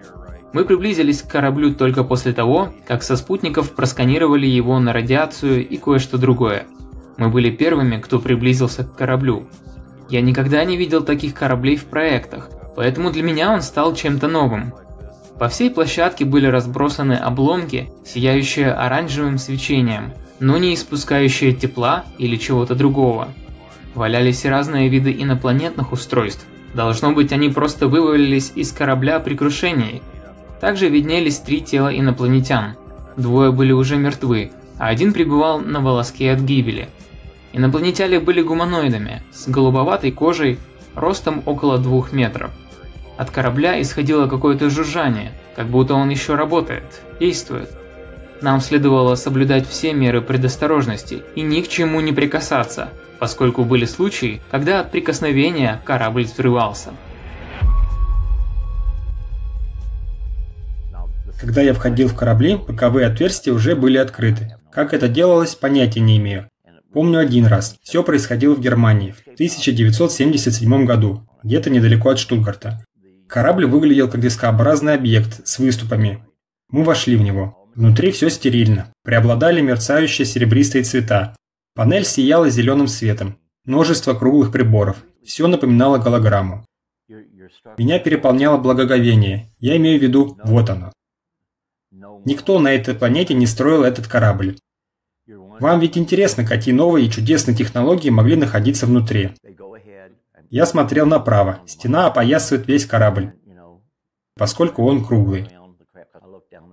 Мы 0.54 0.64
приблизились 0.64 1.20
к 1.20 1.28
кораблю 1.28 1.74
только 1.74 2.04
после 2.04 2.32
того, 2.32 2.72
как 2.86 3.02
со 3.02 3.16
спутников 3.16 3.72
просканировали 3.74 4.46
его 4.46 4.78
на 4.78 4.92
радиацию 4.92 5.68
и 5.68 5.76
кое-что 5.76 6.16
другое. 6.16 6.66
Мы 7.16 7.28
были 7.28 7.50
первыми, 7.50 8.00
кто 8.00 8.20
приблизился 8.20 8.84
к 8.84 8.94
кораблю. 8.94 9.48
Я 10.08 10.20
никогда 10.20 10.64
не 10.64 10.76
видел 10.76 11.02
таких 11.02 11.34
кораблей 11.34 11.74
в 11.76 11.86
проектах, 11.86 12.50
поэтому 12.76 13.10
для 13.10 13.24
меня 13.24 13.52
он 13.52 13.62
стал 13.62 13.96
чем-то 13.96 14.28
новым. 14.28 14.72
По 15.40 15.48
всей 15.48 15.70
площадке 15.70 16.24
были 16.24 16.46
разбросаны 16.46 17.14
обломки, 17.14 17.90
сияющие 18.06 18.72
оранжевым 18.72 19.38
свечением, 19.38 20.12
но 20.38 20.56
не 20.56 20.74
испускающие 20.74 21.52
тепла 21.52 22.04
или 22.16 22.36
чего-то 22.36 22.76
другого. 22.76 23.26
Валялись 23.96 24.44
разные 24.44 24.88
виды 24.88 25.10
инопланетных 25.18 25.90
устройств. 25.90 26.46
Должно 26.74 27.10
быть, 27.10 27.32
они 27.32 27.48
просто 27.48 27.88
вывалились 27.88 28.52
из 28.54 28.70
корабля 28.70 29.18
при 29.18 29.34
крушении. 29.34 30.00
Также 30.60 30.88
виднелись 30.88 31.38
три 31.38 31.60
тела 31.60 31.88
инопланетян. 31.96 32.74
Двое 33.16 33.52
были 33.52 33.72
уже 33.72 33.96
мертвы, 33.96 34.50
а 34.78 34.88
один 34.88 35.12
пребывал 35.12 35.60
на 35.60 35.80
волоске 35.80 36.32
от 36.32 36.40
гибели. 36.40 36.88
Инопланетяне 37.52 38.18
были 38.18 38.42
гуманоидами, 38.42 39.22
с 39.32 39.48
голубоватой 39.48 40.10
кожей, 40.10 40.58
ростом 40.94 41.42
около 41.46 41.78
двух 41.78 42.12
метров. 42.12 42.50
От 43.16 43.30
корабля 43.30 43.80
исходило 43.80 44.26
какое-то 44.26 44.70
жужжание, 44.70 45.32
как 45.54 45.66
будто 45.68 45.94
он 45.94 46.08
еще 46.08 46.34
работает, 46.34 47.02
действует. 47.20 47.70
Нам 48.40 48.60
следовало 48.60 49.14
соблюдать 49.14 49.68
все 49.68 49.94
меры 49.94 50.20
предосторожности 50.20 51.22
и 51.36 51.42
ни 51.42 51.60
к 51.60 51.68
чему 51.68 52.00
не 52.00 52.12
прикасаться, 52.12 52.88
поскольку 53.20 53.64
были 53.64 53.84
случаи, 53.84 54.42
когда 54.50 54.80
от 54.80 54.90
прикосновения 54.90 55.80
корабль 55.84 56.24
взрывался. 56.24 56.90
Когда 61.44 61.60
я 61.60 61.74
входил 61.74 62.08
в 62.08 62.16
корабли, 62.16 62.56
боковые 62.56 63.06
отверстия 63.06 63.52
уже 63.52 63.76
были 63.76 63.98
открыты. 63.98 64.56
Как 64.72 64.94
это 64.94 65.08
делалось, 65.08 65.54
понятия 65.54 66.00
не 66.00 66.16
имею. 66.16 66.48
Помню 66.90 67.18
один 67.18 67.44
раз. 67.44 67.76
Все 67.82 68.02
происходило 68.02 68.54
в 68.54 68.60
Германии 68.60 69.10
в 69.10 69.20
1977 69.34 70.86
году, 70.86 71.28
где-то 71.42 71.68
недалеко 71.68 72.08
от 72.08 72.18
Штутгарта. 72.18 72.82
Корабль 73.28 73.66
выглядел 73.66 74.08
как 74.08 74.22
дискообразный 74.22 74.94
объект 74.94 75.46
с 75.46 75.58
выступами. 75.58 76.24
Мы 76.70 76.82
вошли 76.82 77.14
в 77.14 77.20
него. 77.20 77.68
Внутри 77.74 78.10
все 78.10 78.30
стерильно. 78.30 78.90
Преобладали 79.02 79.60
мерцающие 79.60 80.24
серебристые 80.24 80.82
цвета. 80.82 81.36
Панель 81.74 82.06
сияла 82.06 82.48
зеленым 82.48 82.88
светом. 82.88 83.36
Множество 83.66 84.14
круглых 84.14 84.50
приборов. 84.50 84.96
Все 85.22 85.46
напоминало 85.46 85.98
голограмму. 85.98 86.64
Меня 87.76 87.98
переполняло 87.98 88.56
благоговение. 88.56 89.50
Я 89.58 89.76
имею 89.76 90.00
в 90.00 90.02
виду, 90.02 90.38
вот 90.42 90.70
оно. 90.70 90.90
Никто 92.24 92.58
на 92.58 92.72
этой 92.72 92.94
планете 92.94 93.34
не 93.34 93.46
строил 93.46 93.84
этот 93.84 94.06
корабль. 94.06 94.56
Вам 95.26 95.80
ведь 95.80 95.96
интересно, 95.96 96.44
какие 96.44 96.74
новые 96.74 97.06
и 97.06 97.10
чудесные 97.10 97.56
технологии 97.56 98.10
могли 98.10 98.36
находиться 98.36 98.86
внутри. 98.86 99.30
Я 100.50 100.66
смотрел 100.66 101.06
направо. 101.06 101.60
Стена 101.66 102.06
опоясывает 102.06 102.66
весь 102.66 102.86
корабль, 102.86 103.32
поскольку 104.36 104.84
он 104.84 105.04
круглый. 105.04 105.48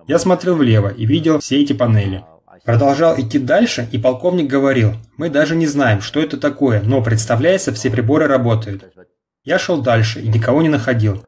Я 0.06 0.18
смотрел 0.18 0.56
влево 0.56 0.88
и 0.88 1.06
видел 1.06 1.38
все 1.38 1.60
эти 1.62 1.72
панели. 1.72 2.24
Продолжал 2.64 3.18
идти 3.18 3.38
дальше, 3.38 3.88
и 3.90 3.98
полковник 3.98 4.48
говорил, 4.48 4.92
мы 5.16 5.30
даже 5.30 5.56
не 5.56 5.66
знаем, 5.66 6.00
что 6.00 6.20
это 6.20 6.38
такое, 6.38 6.82
но, 6.82 7.02
представляется, 7.02 7.72
все 7.72 7.90
приборы 7.90 8.26
работают. 8.26 8.92
Я 9.42 9.58
шел 9.58 9.82
дальше 9.82 10.20
и 10.20 10.28
никого 10.28 10.62
не 10.62 10.68
находил. 10.68 11.24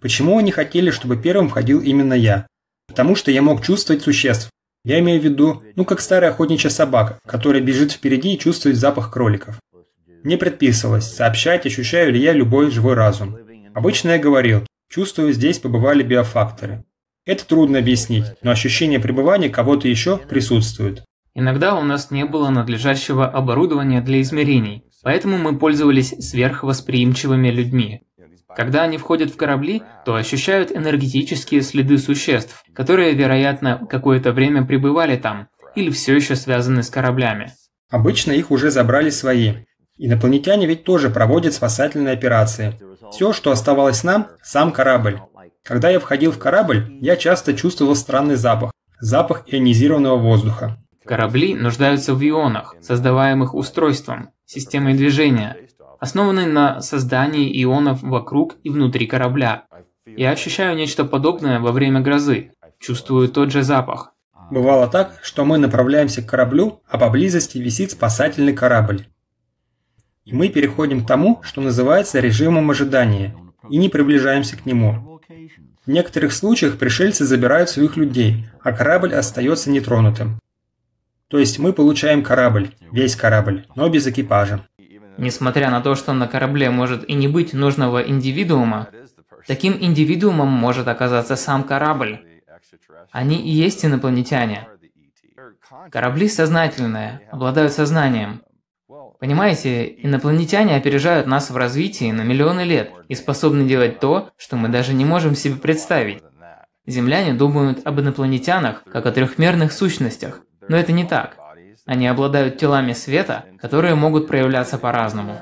Почему 0.00 0.36
они 0.36 0.50
хотели, 0.50 0.90
чтобы 0.90 1.16
первым 1.16 1.48
входил 1.48 1.80
именно 1.80 2.12
я? 2.12 2.46
Потому 2.86 3.14
что 3.16 3.30
я 3.30 3.42
мог 3.42 3.62
чувствовать 3.62 4.02
существ. 4.02 4.50
Я 4.84 4.98
имею 5.00 5.20
в 5.20 5.24
виду, 5.24 5.62
ну 5.76 5.84
как 5.84 6.00
старая 6.00 6.30
охотничья 6.30 6.68
собака, 6.68 7.18
которая 7.26 7.62
бежит 7.62 7.92
впереди 7.92 8.34
и 8.34 8.38
чувствует 8.38 8.76
запах 8.76 9.10
кроликов. 9.10 9.58
Мне 10.22 10.36
предписывалось 10.36 11.10
сообщать, 11.10 11.66
ощущаю 11.66 12.12
ли 12.12 12.20
я 12.20 12.32
любой 12.32 12.70
живой 12.70 12.94
разум. 12.94 13.36
Обычно 13.74 14.10
я 14.10 14.18
говорил, 14.18 14.66
чувствую, 14.90 15.32
здесь 15.32 15.58
побывали 15.58 16.02
биофакторы. 16.02 16.84
Это 17.26 17.46
трудно 17.46 17.78
объяснить, 17.78 18.24
но 18.42 18.50
ощущение 18.50 19.00
пребывания 19.00 19.48
кого-то 19.48 19.88
еще 19.88 20.18
присутствует. 20.18 21.02
Иногда 21.34 21.74
у 21.74 21.82
нас 21.82 22.10
не 22.10 22.24
было 22.24 22.50
надлежащего 22.50 23.26
оборудования 23.26 24.00
для 24.02 24.20
измерений, 24.20 24.84
поэтому 25.02 25.38
мы 25.38 25.58
пользовались 25.58 26.14
сверхвосприимчивыми 26.20 27.48
людьми. 27.48 28.02
Когда 28.56 28.82
они 28.82 28.98
входят 28.98 29.30
в 29.30 29.36
корабли, 29.36 29.82
то 30.04 30.14
ощущают 30.14 30.70
энергетические 30.70 31.62
следы 31.62 31.98
существ, 31.98 32.62
которые, 32.74 33.14
вероятно, 33.14 33.86
какое-то 33.90 34.32
время 34.32 34.64
пребывали 34.64 35.16
там, 35.16 35.48
или 35.74 35.90
все 35.90 36.14
еще 36.14 36.36
связаны 36.36 36.82
с 36.82 36.90
кораблями. 36.90 37.52
Обычно 37.90 38.32
их 38.32 38.50
уже 38.50 38.70
забрали 38.70 39.10
свои. 39.10 39.54
Инопланетяне 39.96 40.66
ведь 40.66 40.84
тоже 40.84 41.10
проводят 41.10 41.54
спасательные 41.54 42.14
операции. 42.14 42.74
Все, 43.12 43.32
что 43.32 43.50
оставалось 43.50 44.02
нам– 44.02 44.28
сам 44.42 44.72
корабль. 44.72 45.20
Когда 45.62 45.90
я 45.90 46.00
входил 46.00 46.32
в 46.32 46.38
корабль, 46.38 46.98
я 47.00 47.16
часто 47.16 47.54
чувствовал 47.54 47.94
странный 47.96 48.36
запах. 48.36 48.72
Запах 49.00 49.44
ионизированного 49.46 50.16
воздуха. 50.16 50.78
Корабли 51.04 51.54
нуждаются 51.54 52.14
в 52.14 52.26
ионах, 52.26 52.76
создаваемых 52.80 53.54
устройством, 53.54 54.30
системой 54.46 54.94
движения, 54.94 55.56
основанной 56.04 56.44
на 56.44 56.82
создании 56.82 57.50
ионов 57.64 58.02
вокруг 58.02 58.56
и 58.62 58.68
внутри 58.68 59.06
корабля. 59.06 59.64
Я 60.04 60.32
ощущаю 60.32 60.76
нечто 60.76 61.06
подобное 61.06 61.60
во 61.60 61.72
время 61.72 62.00
грозы. 62.00 62.52
Чувствую 62.78 63.28
тот 63.30 63.50
же 63.50 63.62
запах. 63.62 64.12
Бывало 64.50 64.86
так, 64.86 65.18
что 65.22 65.46
мы 65.46 65.56
направляемся 65.56 66.20
к 66.20 66.26
кораблю, 66.26 66.82
а 66.86 66.98
поблизости 66.98 67.56
висит 67.56 67.92
спасательный 67.92 68.52
корабль. 68.52 69.06
И 70.26 70.34
мы 70.34 70.50
переходим 70.50 71.02
к 71.02 71.08
тому, 71.08 71.40
что 71.42 71.62
называется 71.62 72.20
режимом 72.20 72.70
ожидания, 72.70 73.34
и 73.70 73.78
не 73.78 73.88
приближаемся 73.88 74.58
к 74.58 74.66
нему. 74.66 75.20
В 75.86 75.90
некоторых 75.90 76.34
случаях 76.34 76.76
пришельцы 76.76 77.24
забирают 77.24 77.70
своих 77.70 77.96
людей, 77.96 78.46
а 78.62 78.72
корабль 78.72 79.14
остается 79.14 79.70
нетронутым. 79.70 80.38
То 81.28 81.38
есть 81.38 81.58
мы 81.58 81.72
получаем 81.72 82.22
корабль, 82.22 82.74
весь 82.92 83.16
корабль, 83.16 83.64
но 83.74 83.88
без 83.88 84.06
экипажа. 84.06 84.66
Несмотря 85.16 85.70
на 85.70 85.80
то, 85.80 85.94
что 85.94 86.12
на 86.12 86.26
корабле 86.26 86.70
может 86.70 87.08
и 87.08 87.14
не 87.14 87.28
быть 87.28 87.52
нужного 87.52 88.02
индивидуума, 88.02 88.88
таким 89.46 89.76
индивидуумом 89.78 90.48
может 90.48 90.88
оказаться 90.88 91.36
сам 91.36 91.64
корабль. 91.64 92.20
Они 93.10 93.36
и 93.36 93.50
есть 93.50 93.84
инопланетяне. 93.84 94.68
Корабли 95.90 96.28
сознательные, 96.28 97.20
обладают 97.30 97.72
сознанием. 97.72 98.42
Понимаете, 99.20 99.86
инопланетяне 99.86 100.76
опережают 100.76 101.26
нас 101.26 101.50
в 101.50 101.56
развитии 101.56 102.10
на 102.10 102.22
миллионы 102.22 102.62
лет 102.62 102.92
и 103.08 103.14
способны 103.14 103.66
делать 103.66 104.00
то, 104.00 104.30
что 104.36 104.56
мы 104.56 104.68
даже 104.68 104.92
не 104.92 105.04
можем 105.04 105.34
себе 105.34 105.56
представить. 105.56 106.22
Земляне 106.86 107.32
думают 107.32 107.86
об 107.86 108.00
инопланетянах 108.00 108.84
как 108.84 109.06
о 109.06 109.12
трехмерных 109.12 109.72
сущностях, 109.72 110.40
но 110.68 110.76
это 110.76 110.92
не 110.92 111.04
так. 111.04 111.38
Они 111.86 112.06
обладают 112.06 112.56
телами 112.56 112.94
света, 112.94 113.44
которые 113.60 113.94
могут 113.94 114.26
проявляться 114.26 114.78
по-разному. 114.78 115.34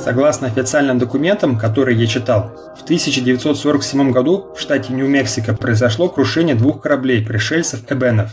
Согласно 0.00 0.48
официальным 0.48 0.98
документам, 0.98 1.56
которые 1.56 1.96
я 1.96 2.06
читал, 2.06 2.74
в 2.76 2.82
1947 2.82 4.10
году 4.10 4.52
в 4.56 4.60
штате 4.60 4.92
Нью-Мексико 4.92 5.54
произошло 5.54 6.08
крушение 6.08 6.56
двух 6.56 6.82
кораблей 6.82 7.24
пришельцев-эбенов. 7.24 8.30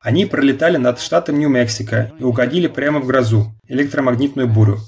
Они 0.00 0.24
пролетали 0.24 0.76
над 0.76 1.00
штатом 1.00 1.40
Нью-Мексико 1.40 2.12
и 2.18 2.22
угодили 2.22 2.68
прямо 2.68 3.00
в 3.00 3.06
грозу, 3.06 3.52
электромагнитную 3.66 4.48
бурю. 4.48 4.78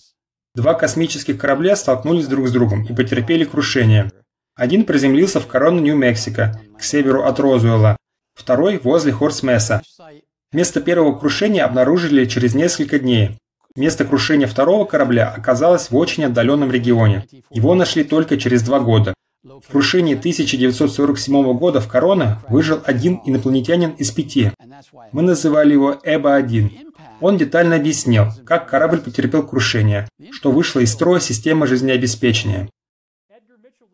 Два 0.55 0.75
космических 0.75 1.39
корабля 1.39 1.75
столкнулись 1.75 2.29
друг 2.29 2.47
с 2.47 2.53
другом 2.53 2.85
и 2.85 2.95
потерпели 2.95 3.45
крушение. 3.45 4.13
Один 4.55 4.85
приземлился 4.85 5.41
в 5.41 5.49
корону 5.49 5.81
Нью-Мексико, 5.81 6.61
к 6.79 6.83
северу 6.85 7.25
от 7.25 7.41
Розуэлла, 7.41 7.97
второй 8.35 8.79
возле 8.79 9.13
Хорсмеса. 9.13 9.83
Место 10.53 10.81
первого 10.81 11.19
крушения 11.19 11.65
обнаружили 11.65 12.27
через 12.27 12.55
несколько 12.55 12.99
дней. 12.99 13.39
Место 13.77 14.05
крушения 14.05 14.47
второго 14.47 14.85
корабля 14.85 15.35
оказалось 15.37 15.91
в 15.91 15.97
очень 15.97 16.25
отдаленном 16.25 16.71
регионе. 16.71 17.27
Его 17.51 17.75
нашли 17.75 18.05
только 18.05 18.37
через 18.37 18.63
два 18.63 18.79
года. 18.79 19.15
В 19.43 19.69
крушении 19.71 20.15
1947 20.15 21.59
года 21.59 21.81
в 21.81 21.89
Корона 21.89 22.41
выжил 22.49 22.81
один 22.85 23.21
инопланетянин 23.25 23.91
из 23.91 24.11
пяти. 24.11 24.53
Мы 25.13 25.23
называли 25.23 25.73
его 25.73 25.99
Эба-1. 26.03 26.71
Он 27.21 27.37
детально 27.37 27.77
объяснил, 27.77 28.27
как 28.47 28.71
корабль 28.71 29.01
потерпел 29.01 29.47
крушение, 29.47 30.09
что 30.31 30.51
вышло 30.51 30.81
из 30.81 30.93
строя 30.93 31.21
система 31.21 31.67
жизнеобеспечения. 31.67 32.71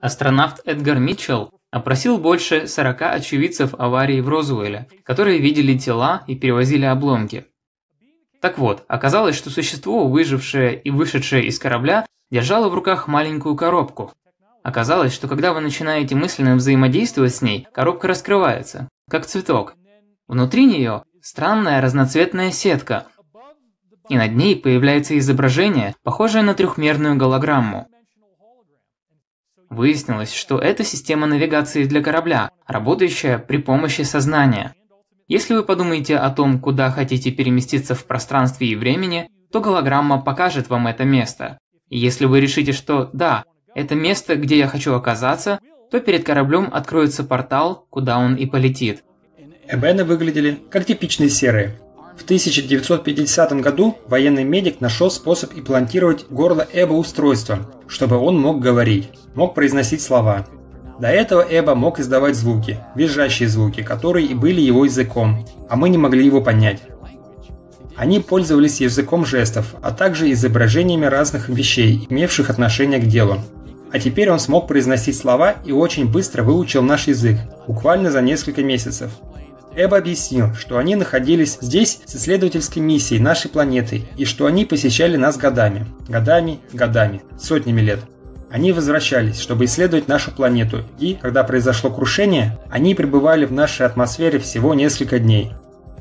Астронавт 0.01 0.61
Эдгар 0.67 0.99
Митчелл 0.99 1.51
опросил 1.71 2.19
больше 2.19 2.67
40 2.67 3.03
очевидцев 3.03 3.75
аварии 3.79 4.21
в 4.21 4.29
Розуэле, 4.29 4.89
которые 5.05 5.39
видели 5.39 5.79
тела 5.79 6.23
и 6.27 6.35
перевозили 6.37 6.85
обломки. 6.85 7.47
Так 8.41 8.59
вот, 8.59 8.85
оказалось, 8.89 9.37
что 9.37 9.51
существо, 9.51 10.09
выжившее 10.09 10.81
и 10.81 10.91
вышедшее 10.91 11.45
из 11.45 11.59
корабля, 11.59 12.07
держало 12.31 12.69
в 12.69 12.75
руках 12.75 13.07
маленькую 13.07 13.55
коробку, 13.57 14.13
Оказалось, 14.63 15.15
что 15.15 15.27
когда 15.27 15.53
вы 15.53 15.61
начинаете 15.61 16.15
мысленно 16.15 16.57
взаимодействовать 16.57 17.35
с 17.35 17.43
ней, 17.43 17.67
коробка 17.73 18.09
раскрывается, 18.09 18.89
как 19.09 19.27
цветок. 19.27 19.75
Внутри 20.29 20.67
нее 20.67 21.03
странная 21.23 21.81
разноцветная 21.81 22.51
сетка, 22.51 23.07
и 24.09 24.17
над 24.17 24.35
ней 24.35 24.57
появляется 24.57 25.19
изображение, 25.19 25.95
похожее 26.03 26.43
на 26.43 26.55
трехмерную 26.55 27.17
голограмму. 27.17 27.89
Выяснилось, 29.71 30.35
что 30.35 30.59
это 30.59 30.83
система 30.83 31.29
навигации 31.29 31.85
для 31.85 32.03
корабля, 32.03 32.51
работающая 32.67 33.39
при 33.39 33.59
помощи 33.59 34.03
сознания. 34.03 34.75
Если 35.29 35.55
вы 35.55 35.63
подумаете 35.63 36.17
о 36.17 36.29
том, 36.31 36.59
куда 36.61 36.91
хотите 36.91 37.31
переместиться 37.31 37.95
в 37.95 38.05
пространстве 38.05 38.67
и 38.67 38.77
времени, 38.77 39.31
то 39.53 39.61
голограмма 39.61 40.21
покажет 40.21 40.69
вам 40.69 40.89
это 40.89 41.05
место. 41.05 41.59
И 41.89 41.97
если 41.97 42.25
вы 42.25 42.41
решите, 42.41 42.73
что 42.73 43.11
«да, 43.13 43.45
это 43.77 43.95
место, 43.95 44.35
где 44.35 44.59
я 44.59 44.67
хочу 44.67 44.93
оказаться», 44.93 45.61
то 45.91 46.01
перед 46.01 46.25
кораблем 46.25 46.69
откроется 46.73 47.23
портал, 47.23 47.87
куда 47.91 48.19
он 48.19 48.35
и 48.35 48.47
полетит. 48.47 49.05
Эбены 49.69 50.03
выглядели 50.05 50.59
как 50.69 50.85
типичные 50.85 51.31
серые. 51.31 51.79
В 52.21 52.25
1950 52.25 53.61
году 53.63 53.97
военный 54.07 54.45
медик 54.45 54.83
нашел 54.83 55.11
способ 55.11 55.55
имплантировать 55.57 56.27
горло 56.29 56.69
Эба 56.71 56.93
устройство, 56.93 57.61
чтобы 57.89 58.19
он 58.19 58.39
мог 58.39 58.61
говорить, 58.61 59.09
мог 59.35 59.55
произносить 59.55 60.03
слова. 60.03 60.47
До 61.01 61.09
этого 61.09 61.41
Эба 61.41 61.75
мог 61.75 61.99
издавать 61.99 62.37
звуки, 62.37 62.79
визжащие 62.95 63.49
звуки, 63.49 63.83
которые 63.83 64.27
и 64.27 64.35
были 64.35 64.61
его 64.61 64.85
языком, 64.85 65.47
а 65.71 65.77
мы 65.77 65.89
не 65.89 65.97
могли 65.97 66.25
его 66.25 66.43
понять. 66.43 66.83
Они 67.97 68.21
пользовались 68.21 68.83
языком 68.83 69.25
жестов, 69.25 69.75
а 69.81 69.91
также 69.91 70.31
изображениями 70.31 71.07
разных 71.07 71.49
вещей, 71.49 72.07
имевших 72.11 72.51
отношение 72.51 73.01
к 73.01 73.07
делу. 73.07 73.39
А 73.93 73.99
теперь 73.99 74.31
он 74.31 74.39
смог 74.39 74.69
произносить 74.69 75.17
слова 75.17 75.57
и 75.65 75.73
очень 75.73 76.07
быстро 76.07 76.43
выучил 76.43 76.83
наш 76.83 77.09
язык, 77.09 77.39
буквально 77.67 78.11
за 78.11 78.21
несколько 78.21 78.63
месяцев. 78.63 79.11
Эб 79.83 79.95
объяснил, 79.95 80.55
что 80.55 80.77
они 80.77 80.95
находились 80.95 81.57
здесь 81.59 82.01
с 82.05 82.15
исследовательской 82.15 82.83
миссией 82.83 83.19
нашей 83.19 83.51
планеты 83.51 84.03
и 84.19 84.27
что 84.27 84.45
они 84.45 84.67
посещали 84.67 85.17
нас 85.17 85.39
годами, 85.39 85.87
годами, 86.07 86.61
годами, 86.75 87.23
сотнями 87.39 87.81
лет. 87.81 88.01
Они 88.51 88.73
возвращались, 88.73 89.41
чтобы 89.41 89.65
исследовать 89.65 90.07
нашу 90.07 90.33
планету, 90.33 90.85
и, 90.99 91.15
когда 91.15 91.45
произошло 91.45 91.91
крушение, 91.91 92.59
они 92.69 92.95
пребывали 92.95 93.47
в 93.47 93.53
нашей 93.53 93.87
атмосфере 93.87 94.39
всего 94.39 94.75
несколько 94.75 95.19
дней. 95.19 95.53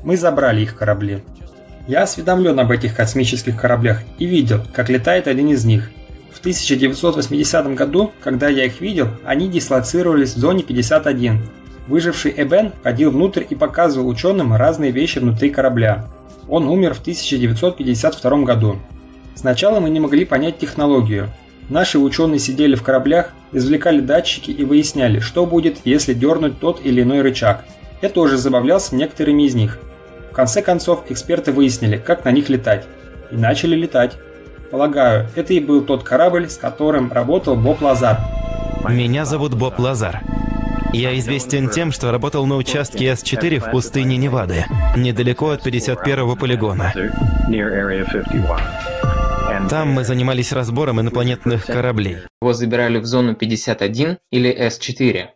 Мы 0.04 0.18
забрали 0.18 0.60
их 0.60 0.76
корабли. 0.76 1.24
Я 1.88 2.02
осведомлен 2.02 2.60
об 2.60 2.70
этих 2.70 2.94
космических 2.94 3.58
кораблях 3.58 4.02
и 4.18 4.26
видел, 4.26 4.60
как 4.74 4.90
летает 4.90 5.26
один 5.26 5.48
из 5.48 5.64
них. 5.64 5.90
В 6.34 6.40
1980 6.40 7.74
году, 7.74 8.12
когда 8.22 8.48
я 8.48 8.66
их 8.66 8.82
видел, 8.82 9.08
они 9.24 9.48
дислоцировались 9.48 10.34
в 10.34 10.38
зоне 10.38 10.64
51. 10.64 11.40
Выживший 11.86 12.32
Эбен 12.36 12.72
ходил 12.82 13.10
внутрь 13.10 13.44
и 13.48 13.54
показывал 13.54 14.08
ученым 14.08 14.54
разные 14.54 14.90
вещи 14.90 15.18
внутри 15.18 15.50
корабля. 15.50 16.06
Он 16.48 16.68
умер 16.68 16.94
в 16.94 17.00
1952 17.00 18.42
году. 18.42 18.76
Сначала 19.34 19.80
мы 19.80 19.90
не 19.90 20.00
могли 20.00 20.24
понять 20.24 20.58
технологию, 20.58 21.30
Наши 21.70 22.00
ученые 22.00 22.40
сидели 22.40 22.74
в 22.74 22.82
кораблях, 22.82 23.30
извлекали 23.52 24.00
датчики 24.00 24.50
и 24.50 24.64
выясняли, 24.64 25.20
что 25.20 25.46
будет, 25.46 25.78
если 25.84 26.14
дернуть 26.14 26.58
тот 26.58 26.84
или 26.84 27.02
иной 27.02 27.22
рычаг. 27.22 27.64
Я 28.02 28.08
тоже 28.08 28.38
забавлялся 28.38 28.96
некоторыми 28.96 29.44
из 29.44 29.54
них. 29.54 29.78
В 30.32 30.34
конце 30.34 30.62
концов, 30.62 31.04
эксперты 31.08 31.52
выяснили, 31.52 31.96
как 31.96 32.24
на 32.24 32.32
них 32.32 32.48
летать. 32.48 32.86
И 33.30 33.36
начали 33.36 33.76
летать. 33.76 34.16
Полагаю, 34.72 35.28
это 35.36 35.54
и 35.54 35.60
был 35.60 35.82
тот 35.82 36.02
корабль, 36.02 36.50
с 36.50 36.56
которым 36.56 37.12
работал 37.12 37.54
Боб 37.54 37.80
Лазар. 37.82 38.18
Меня 38.88 39.24
зовут 39.24 39.54
Боб 39.54 39.78
Лазар. 39.78 40.22
Я 40.92 41.16
известен 41.18 41.70
тем, 41.70 41.92
что 41.92 42.10
работал 42.10 42.46
на 42.46 42.56
участке 42.56 43.14
С-4 43.14 43.58
в 43.60 43.70
пустыне 43.70 44.16
Невады, 44.16 44.66
недалеко 44.96 45.50
от 45.50 45.66
51-го 45.66 46.36
полигона. 46.36 46.92
Там 49.68 49.88
мы 49.90 50.04
занимались 50.04 50.52
разбором 50.52 51.00
инопланетных 51.00 51.66
кораблей. 51.66 52.18
Его 52.40 52.52
забирали 52.52 52.98
в 52.98 53.04
зону 53.04 53.34
51 53.34 54.18
или 54.30 54.50
С-4. 54.50 55.28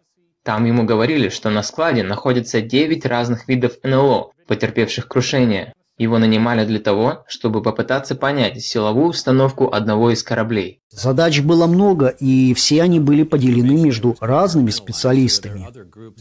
Там 0.42 0.64
ему 0.64 0.84
говорили, 0.84 1.28
что 1.28 1.50
на 1.50 1.62
складе 1.62 2.02
находится 2.02 2.60
9 2.60 3.06
разных 3.06 3.48
видов 3.48 3.74
НЛО, 3.82 4.32
потерпевших 4.46 5.08
крушение. 5.08 5.72
Его 5.96 6.18
нанимали 6.18 6.64
для 6.66 6.80
того, 6.80 7.24
чтобы 7.28 7.62
попытаться 7.62 8.16
понять 8.16 8.60
силовую 8.60 9.08
установку 9.08 9.72
одного 9.72 10.10
из 10.10 10.24
кораблей. 10.24 10.80
Задач 10.90 11.40
было 11.40 11.68
много, 11.68 12.08
и 12.08 12.52
все 12.54 12.82
они 12.82 12.98
были 12.98 13.22
поделены 13.22 13.80
между 13.80 14.16
разными 14.20 14.70
специалистами. 14.70 15.68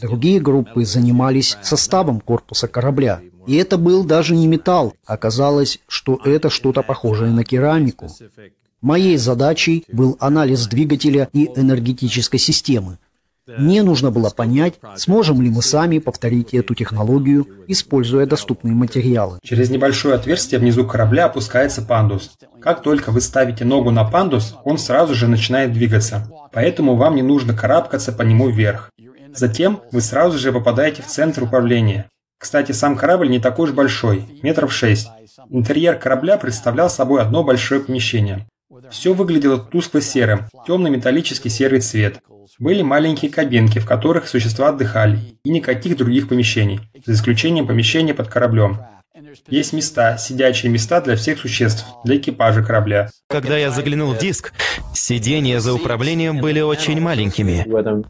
Другие 0.00 0.40
группы 0.40 0.84
занимались 0.84 1.58
составом 1.62 2.20
корпуса 2.20 2.68
корабля. 2.68 3.20
И 3.48 3.56
это 3.56 3.76
был 3.76 4.04
даже 4.04 4.36
не 4.36 4.46
металл, 4.46 4.94
оказалось, 5.04 5.80
что 5.88 6.20
это 6.24 6.50
что-то 6.50 6.82
похожее 6.82 7.32
на 7.32 7.44
керамику. 7.44 8.08
Моей 8.80 9.16
задачей 9.16 9.84
был 9.90 10.16
анализ 10.20 10.66
двигателя 10.66 11.28
и 11.32 11.46
энергетической 11.56 12.38
системы. 12.38 12.98
Мне 13.46 13.82
нужно 13.82 14.10
было 14.10 14.30
понять, 14.30 14.74
сможем 14.96 15.42
ли 15.42 15.50
мы 15.50 15.60
сами 15.60 15.98
повторить 15.98 16.54
эту 16.54 16.74
технологию, 16.74 17.46
используя 17.68 18.24
доступные 18.24 18.74
материалы. 18.74 19.38
Через 19.42 19.68
небольшое 19.68 20.14
отверстие 20.14 20.58
внизу 20.58 20.86
корабля 20.86 21.26
опускается 21.26 21.82
пандус. 21.82 22.32
Как 22.62 22.82
только 22.82 23.10
вы 23.10 23.20
ставите 23.20 23.66
ногу 23.66 23.90
на 23.90 24.04
пандус, 24.04 24.56
он 24.64 24.78
сразу 24.78 25.14
же 25.14 25.28
начинает 25.28 25.74
двигаться. 25.74 26.30
Поэтому 26.52 26.96
вам 26.96 27.16
не 27.16 27.22
нужно 27.22 27.54
карабкаться 27.54 28.12
по 28.12 28.22
нему 28.22 28.48
вверх. 28.48 28.90
Затем 29.34 29.80
вы 29.92 30.00
сразу 30.00 30.38
же 30.38 30.50
попадаете 30.50 31.02
в 31.02 31.06
центр 31.06 31.42
управления. 31.42 32.06
Кстати, 32.38 32.72
сам 32.72 32.96
корабль 32.96 33.28
не 33.28 33.40
такой 33.40 33.68
уж 33.68 33.74
большой, 33.74 34.26
метров 34.42 34.72
шесть. 34.72 35.08
Интерьер 35.50 35.98
корабля 35.98 36.38
представлял 36.38 36.88
собой 36.88 37.20
одно 37.20 37.44
большое 37.44 37.80
помещение. 37.80 38.46
Все 38.90 39.12
выглядело 39.12 39.58
тускло-серым, 39.58 40.48
темно-металлический 40.66 41.48
серый 41.48 41.80
цвет. 41.80 42.20
Были 42.58 42.82
маленькие 42.82 43.30
кабинки, 43.30 43.78
в 43.78 43.86
которых 43.86 44.28
существа 44.28 44.68
отдыхали, 44.70 45.18
и 45.44 45.50
никаких 45.50 45.96
других 45.96 46.28
помещений, 46.28 46.80
за 47.04 47.12
исключением 47.12 47.66
помещения 47.66 48.14
под 48.14 48.28
кораблем. 48.28 48.78
Есть 49.48 49.72
места, 49.72 50.18
сидячие 50.18 50.72
места 50.72 51.00
для 51.00 51.14
всех 51.14 51.38
существ, 51.38 51.86
для 52.04 52.16
экипажа 52.16 52.64
корабля. 52.64 53.10
Когда 53.28 53.56
я 53.56 53.70
заглянул 53.70 54.12
в 54.12 54.18
диск, 54.18 54.52
сиденья 54.92 55.60
за 55.60 55.72
управлением 55.72 56.40
были 56.40 56.60
очень 56.60 57.00
маленькими. 57.00 57.64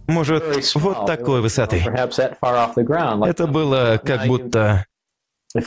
Может, 0.07 0.75
вот 0.75 1.07
такой 1.07 1.43
высоты. 1.43 1.85
Это 1.87 3.47
было 3.47 4.01
как 4.03 4.27
будто... 4.27 4.87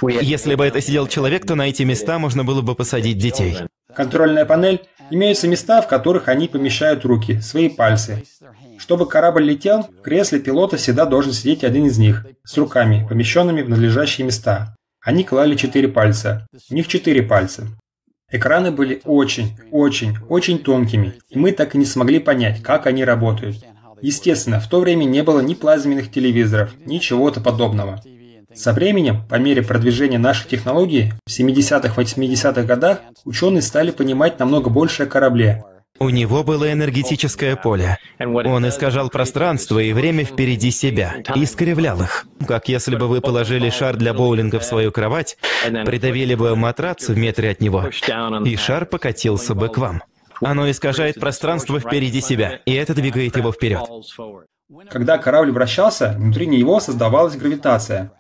Если 0.02 0.56
бы 0.56 0.66
это 0.66 0.82
сидел 0.82 1.08
человек, 1.08 1.46
то 1.46 1.56
на 1.56 1.70
эти 1.70 1.84
места 1.84 2.20
можно 2.20 2.44
было 2.44 2.62
бы 2.62 2.76
посадить 2.76 3.20
детей. 3.20 3.58
Контрольная 3.96 4.46
панель. 4.46 4.82
Имеются 5.10 5.48
места, 5.48 5.82
в 5.82 5.88
которых 5.88 6.28
они 6.28 6.48
помещают 6.48 7.06
руки, 7.06 7.40
свои 7.40 7.70
пальцы. 7.70 8.24
Чтобы 8.78 9.08
корабль 9.08 9.46
летел, 9.46 9.84
в 9.84 10.02
кресле 10.02 10.40
пилота 10.40 10.76
всегда 10.76 11.06
должен 11.06 11.32
сидеть 11.32 11.64
один 11.64 11.86
из 11.86 11.98
них, 11.98 12.26
с 12.44 12.58
руками, 12.58 13.06
помещенными 13.08 13.62
в 13.62 13.70
надлежащие 13.70 14.26
места. 14.28 14.76
Они 15.02 15.24
клали 15.24 15.56
четыре 15.56 15.88
пальца. 15.88 16.46
У 16.70 16.74
них 16.74 16.88
четыре 16.88 17.24
пальца. 17.24 17.68
Экраны 18.30 18.72
были 18.72 19.02
очень, 19.06 19.58
очень, 19.72 20.18
очень 20.28 20.60
тонкими, 20.60 21.14
и 21.30 21.38
мы 21.40 21.54
так 21.54 21.76
и 21.76 21.78
не 21.78 21.86
смогли 21.86 22.20
понять, 22.20 22.62
как 22.62 22.86
они 22.86 23.06
работают. 23.06 23.64
Естественно, 24.02 24.60
в 24.60 24.68
то 24.68 24.82
время 24.82 25.06
не 25.06 25.24
было 25.24 25.40
ни 25.40 25.54
плазменных 25.54 26.12
телевизоров, 26.12 26.74
ни 26.86 26.98
чего-то 26.98 27.40
подобного. 27.40 28.02
Со 28.58 28.74
временем, 28.74 29.22
по 29.30 29.36
мере 29.36 29.62
продвижения 29.62 30.18
нашей 30.18 30.48
технологии, 30.48 31.14
в 31.28 31.30
70-80-х 31.30 32.64
годах 32.64 33.02
ученые 33.24 33.62
стали 33.62 33.92
понимать 33.92 34.40
намного 34.40 34.72
больше 34.72 35.04
о 35.04 35.06
корабле, 35.06 35.64
у 36.00 36.10
него 36.10 36.44
было 36.44 36.72
энергетическое 36.72 37.56
поле. 37.56 37.98
Он 38.20 38.68
искажал 38.68 39.10
пространство 39.10 39.80
и 39.80 39.94
время 39.94 40.26
впереди 40.26 40.70
себя, 40.70 41.16
и 41.36 41.44
искривлял 41.44 42.00
их. 42.02 42.28
Как 42.48 42.70
если 42.70 42.96
бы 42.96 43.08
вы 43.08 43.20
положили 43.20 43.72
шар 43.72 43.96
для 43.96 44.14
боулинга 44.14 44.60
в 44.60 44.64
свою 44.64 44.92
кровать, 44.92 45.38
придавили 45.66 46.36
бы 46.36 46.56
матрац 46.56 47.08
в 47.08 47.18
метре 47.18 47.50
от 47.50 47.62
него, 47.62 47.90
и 48.46 48.56
шар 48.56 48.86
покатился 48.86 49.56
бы 49.56 49.70
к 49.70 49.80
вам. 49.80 50.04
Оно 50.40 50.70
искажает 50.70 51.20
пространство 51.20 51.80
впереди 51.80 52.22
себя, 52.22 52.60
и 52.66 52.74
это 52.74 52.94
двигает 52.94 53.36
его 53.36 53.52
вперед. 53.52 53.82
Когда 54.90 55.18
корабль 55.18 55.52
вращался, 55.52 56.16
внутри 56.18 56.46
него 56.46 56.80
создавалась 56.80 57.36
гравитация. 57.36 58.12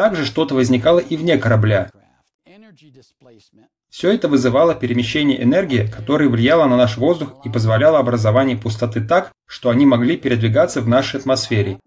Также 0.00 0.24
что-то 0.24 0.54
возникало 0.54 0.98
и 0.98 1.14
вне 1.14 1.36
корабля. 1.36 1.90
Все 3.90 4.10
это 4.10 4.28
вызывало 4.28 4.74
перемещение 4.74 5.42
энергии, 5.42 5.86
которая 5.94 6.30
влияла 6.30 6.64
на 6.64 6.78
наш 6.78 6.96
воздух 6.96 7.34
и 7.44 7.50
позволяла 7.50 7.98
образование 7.98 8.56
пустоты 8.56 9.02
так, 9.02 9.30
что 9.46 9.68
они 9.68 9.84
могли 9.84 10.16
передвигаться 10.16 10.80
в 10.80 10.88
нашей 10.88 11.20
атмосфере. 11.20 11.80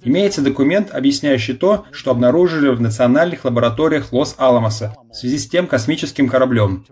Имеется 0.00 0.40
документ, 0.40 0.90
объясняющий 0.90 1.52
то, 1.52 1.84
что 1.92 2.12
обнаружили 2.12 2.70
в 2.70 2.80
национальных 2.80 3.44
лабораториях 3.44 4.10
Лос-Аламоса 4.10 4.96
в 5.10 5.14
связи 5.14 5.36
с 5.36 5.46
тем 5.46 5.66
космическим 5.66 6.30
кораблем. 6.30 6.86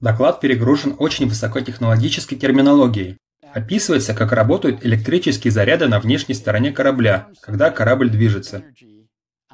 Доклад 0.00 0.40
перегружен 0.40 0.96
очень 0.98 1.28
высокотехнологической 1.28 2.38
терминологией. 2.38 3.18
Описывается, 3.52 4.14
как 4.14 4.32
работают 4.32 4.86
электрические 4.86 5.50
заряды 5.50 5.86
на 5.86 6.00
внешней 6.00 6.34
стороне 6.34 6.72
корабля, 6.72 7.28
когда 7.42 7.68
корабль 7.68 8.08
движется. 8.08 8.64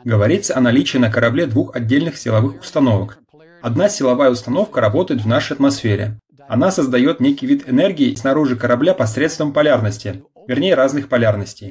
Говорится 0.05 0.57
о 0.57 0.61
наличии 0.61 0.99
на 0.99 1.11
корабле 1.11 1.47
двух 1.47 1.77
отдельных 1.77 2.17
силовых 2.17 2.61
установок, 2.61 3.19
Одна 3.63 3.89
силовая 3.89 4.29
установка 4.31 4.81
работает 4.81 5.23
в 5.23 5.29
нашей 5.29 5.53
атмосфере. 5.53 6.19
Она 6.49 6.73
создает 6.73 7.21
некий 7.21 7.47
вид 7.47 7.69
энергии 7.69 8.13
снаружи 8.17 8.57
корабля 8.57 8.93
посредством 8.93 9.53
полярности, 9.53 10.25
вернее 10.49 10.75
разных 10.75 11.09
полярностей. 11.09 11.71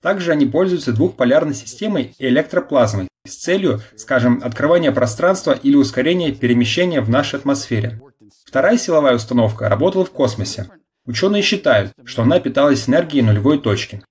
Также 0.00 0.30
они 0.30 0.46
пользуются 0.46 0.92
двухполярной 0.92 1.54
системой 1.54 2.14
и 2.18 2.28
электроплазмой 2.28 3.08
с 3.26 3.34
целью, 3.34 3.82
скажем, 3.96 4.40
открывания 4.44 4.92
пространства 4.92 5.58
или 5.60 5.74
ускорения 5.74 6.30
перемещения 6.30 7.00
в 7.00 7.10
нашей 7.10 7.40
атмосфере. 7.40 8.00
Вторая 8.46 8.78
силовая 8.78 9.16
установка 9.16 9.68
работала 9.68 10.04
в 10.04 10.12
космосе. 10.12 10.68
Ученые 11.04 11.42
считают, 11.42 11.92
что 12.04 12.22
она 12.22 12.38
питалась 12.38 12.88
энергией 12.88 13.22
нулевой 13.22 13.58
точки. 13.58 14.02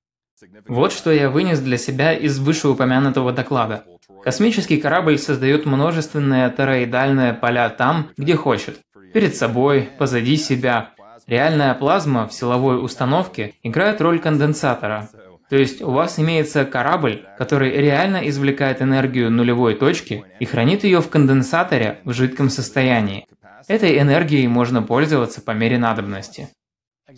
Вот 0.67 0.93
что 0.93 1.11
я 1.11 1.29
вынес 1.29 1.59
для 1.59 1.77
себя 1.77 2.13
из 2.13 2.39
вышеупомянутого 2.39 3.31
доклада. 3.31 3.83
Космический 4.23 4.77
корабль 4.77 5.17
создает 5.17 5.65
множественные 5.65 6.49
тороидальные 6.49 7.33
поля 7.33 7.69
там, 7.69 8.09
где 8.17 8.35
хочет. 8.35 8.79
Перед 9.13 9.35
собой, 9.35 9.89
позади 9.97 10.37
себя. 10.37 10.91
Реальная 11.27 11.73
плазма 11.73 12.27
в 12.27 12.33
силовой 12.33 12.83
установке 12.83 13.53
играет 13.63 14.01
роль 14.01 14.19
конденсатора. 14.19 15.09
То 15.49 15.55
есть 15.55 15.81
у 15.81 15.91
вас 15.91 16.19
имеется 16.19 16.63
корабль, 16.63 17.25
который 17.37 17.71
реально 17.71 18.27
извлекает 18.29 18.81
энергию 18.81 19.31
нулевой 19.31 19.73
точки 19.73 20.23
и 20.39 20.45
хранит 20.45 20.83
ее 20.83 21.01
в 21.01 21.09
конденсаторе 21.09 21.99
в 22.03 22.13
жидком 22.13 22.49
состоянии. 22.49 23.25
Этой 23.67 23.99
энергией 23.99 24.47
можно 24.47 24.83
пользоваться 24.83 25.41
по 25.41 25.51
мере 25.51 25.77
надобности. 25.77 26.49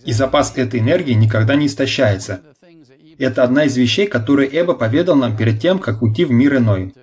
И 0.06 0.14
запас 0.14 0.58
этой 0.58 0.80
энергии 0.80 1.14
никогда 1.14 1.56
не 1.56 1.68
истощается. 1.68 2.42
Это 3.22 3.44
одна 3.44 3.66
из 3.66 3.78
вещей, 3.78 4.08
которые 4.08 4.50
Эба 4.52 4.74
поведал 4.74 5.16
нам 5.16 5.38
перед 5.38 5.62
тем, 5.62 5.78
как 5.78 6.02
уйти 6.02 6.26
в 6.26 6.32
мир 6.32 6.58
иной. 6.58 6.96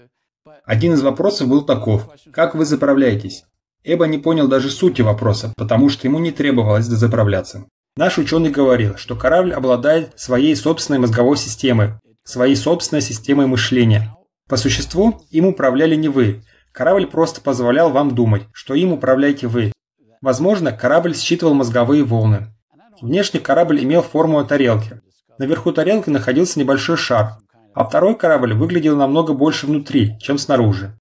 Один 0.64 0.94
из 0.94 1.00
вопросов 1.00 1.46
был 1.46 1.62
таков. 1.64 2.09
Как 2.33 2.57
вы 2.57 2.64
заправляетесь? 2.64 3.44
Эба 3.85 4.09
не 4.09 4.18
понял 4.18 4.48
даже 4.48 4.68
сути 4.68 5.00
вопроса, 5.00 5.52
потому 5.57 5.88
что 5.88 6.09
ему 6.09 6.18
не 6.18 6.33
требовалось 6.33 6.88
дозаправляться. 6.88 7.66
Наш 7.96 8.18
ученый 8.18 8.50
говорил, 8.50 8.96
что 8.96 9.14
корабль 9.14 9.52
обладает 9.52 10.18
своей 10.18 10.57
собственной 10.57 10.98
мозговой 10.98 11.37
системой, 11.37 11.92
своей 12.24 12.57
собственной 12.57 13.00
системой 13.00 13.46
мышления. 13.46 14.12
По 14.48 14.57
существу, 14.57 15.22
им 15.31 15.46
управляли 15.46 15.94
не 15.94 16.09
вы. 16.09 16.42
Корабль 16.72 17.07
просто 17.07 17.40
позволял 17.40 17.92
вам 17.92 18.16
думать, 18.16 18.42
что 18.52 18.74
им 18.74 18.92
управляете 18.92 19.46
вы. 19.46 19.72
Возможно, 20.20 20.72
корабль 20.72 21.14
считывал 21.14 21.54
мозговые 21.54 22.02
волны. 22.02 22.52
Внешне 23.00 23.38
корабль 23.38 23.85
имел 23.85 24.02
форму 24.02 24.44
тарелки. 24.44 25.00
Наверху 25.38 25.72
тарелки 25.72 26.11
находился 26.11 26.59
небольшой 26.59 26.96
шар, 26.96 27.38
а 27.74 27.85
второй 27.85 28.16
корабль 28.16 28.55
выглядел 28.55 28.96
намного 28.96 29.33
больше 29.33 29.66
внутри, 29.66 30.18
чем 30.18 30.37
снаружи. 30.37 30.98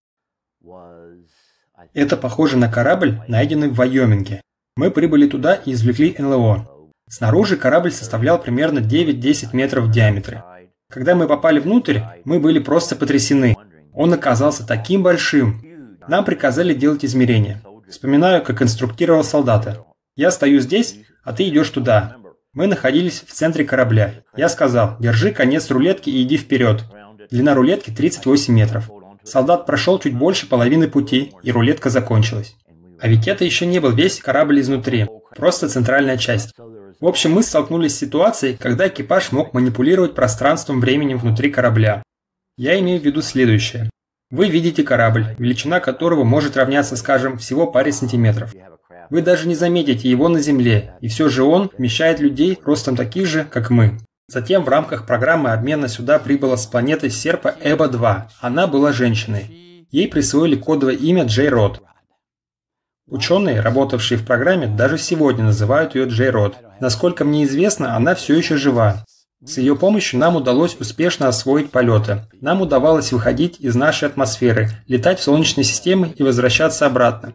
Это 1.93 2.15
похоже 2.17 2.57
на 2.57 2.71
корабль, 2.71 3.19
найденный 3.27 3.69
в 3.69 3.75
Вайоминге. 3.75 4.41
Мы 4.75 4.91
прибыли 4.91 5.27
туда 5.27 5.55
и 5.55 5.71
извлекли 5.71 6.15
НЛО. 6.17 6.91
Снаружи 7.09 7.57
корабль 7.57 7.91
составлял 7.91 8.39
примерно 8.39 8.79
9-10 8.79 9.49
метров 9.53 9.85
в 9.85 9.91
диаметре. 9.91 10.43
Когда 10.89 11.15
мы 11.15 11.27
попали 11.27 11.59
внутрь, 11.59 12.01
мы 12.23 12.39
были 12.39 12.59
просто 12.59 12.95
потрясены. 12.95 13.55
Он 13.93 14.13
оказался 14.13 14.67
таким 14.67 15.01
большим. 15.01 15.63
Нам 16.07 16.23
приказали 16.23 16.75
делать 16.75 17.03
измерения. 17.03 17.63
Вспоминаю, 17.89 18.43
как 18.43 18.61
инструктировал 18.61 19.23
солдата. 19.23 19.83
Я 20.15 20.29
стою 20.29 20.59
здесь, 20.59 20.99
а 21.23 21.33
ты 21.33 21.47
идешь 21.47 21.69
туда. 21.69 22.17
Мы 22.57 22.65
находились 22.65 23.21
в 23.21 23.31
центре 23.31 23.63
корабля. 23.63 24.15
Я 24.35 24.49
сказал, 24.49 24.97
держи 24.99 25.31
конец 25.31 25.69
рулетки 25.69 26.09
и 26.09 26.23
иди 26.23 26.37
вперед. 26.37 26.85
Длина 27.29 27.53
рулетки 27.53 27.91
38 27.91 28.51
метров. 28.51 28.89
Солдат 29.23 29.67
прошел 29.67 29.99
чуть 29.99 30.15
больше 30.15 30.47
половины 30.49 30.87
пути, 30.87 31.33
и 31.43 31.51
рулетка 31.51 31.91
закончилась. 31.91 32.55
А 32.99 33.07
ведь 33.07 33.27
это 33.27 33.45
еще 33.45 33.67
не 33.67 33.77
был 33.77 33.91
весь 33.91 34.19
корабль 34.19 34.59
изнутри, 34.59 35.05
просто 35.35 35.69
центральная 35.69 36.17
часть. 36.17 36.55
В 36.99 37.05
общем, 37.05 37.33
мы 37.33 37.43
столкнулись 37.43 37.93
с 37.93 37.99
ситуацией, 37.99 38.57
когда 38.57 38.87
экипаж 38.87 39.31
мог 39.31 39.53
манипулировать 39.53 40.15
пространством 40.15 40.81
временем 40.81 41.19
внутри 41.19 41.51
корабля. 41.51 42.01
Я 42.57 42.79
имею 42.79 42.99
в 42.99 43.05
виду 43.05 43.21
следующее. 43.21 43.91
Вы 44.31 44.49
видите 44.49 44.81
корабль, 44.81 45.35
величина 45.37 45.79
которого 45.79 46.23
может 46.23 46.57
равняться, 46.57 46.95
скажем, 46.95 47.37
всего 47.37 47.67
паре 47.67 47.91
сантиметров. 47.91 48.51
Вы 49.09 49.21
даже 49.21 49.47
не 49.47 49.55
заметите 49.55 50.09
его 50.09 50.27
на 50.27 50.39
Земле, 50.39 50.95
и 51.01 51.07
все 51.07 51.29
же 51.29 51.43
он 51.43 51.71
вмещает 51.77 52.19
людей 52.19 52.59
ростом 52.63 52.95
таких 52.95 53.25
же, 53.25 53.45
как 53.45 53.69
мы. 53.69 53.97
Затем 54.29 54.63
в 54.63 54.69
рамках 54.69 55.05
программы 55.05 55.51
обмена 55.51 55.87
сюда 55.87 56.19
прибыла 56.19 56.57
с 56.57 56.65
планеты 56.65 57.09
Серпа 57.09 57.55
Эба-2. 57.61 58.23
Она 58.41 58.67
была 58.67 58.91
женщиной. 58.91 59.85
Ей 59.89 60.09
присвоили 60.09 60.55
кодовое 60.55 60.95
имя 60.95 61.23
Джей 61.23 61.47
Род. 61.47 61.81
Ученые, 63.07 63.61
работавшие 63.61 64.17
в 64.17 64.25
программе, 64.25 64.67
даже 64.67 64.97
сегодня 64.97 65.45
называют 65.45 65.95
ее 65.95 66.07
Джей 66.07 66.29
Род. 66.29 66.57
Насколько 66.81 67.23
мне 67.23 67.45
известно, 67.45 67.95
она 67.95 68.15
все 68.15 68.35
еще 68.35 68.57
жива. 68.57 69.05
С 69.45 69.59
ее 69.59 69.77
помощью 69.77 70.19
нам 70.19 70.35
удалось 70.35 70.75
успешно 70.77 71.29
освоить 71.29 71.71
полеты. 71.71 72.23
Нам 72.41 72.61
удавалось 72.61 73.13
выходить 73.13 73.61
из 73.61 73.75
нашей 73.75 74.09
атмосферы, 74.09 74.71
летать 74.87 75.19
в 75.19 75.23
Солнечной 75.23 75.63
системе 75.63 76.13
и 76.17 76.23
возвращаться 76.23 76.85
обратно. 76.85 77.33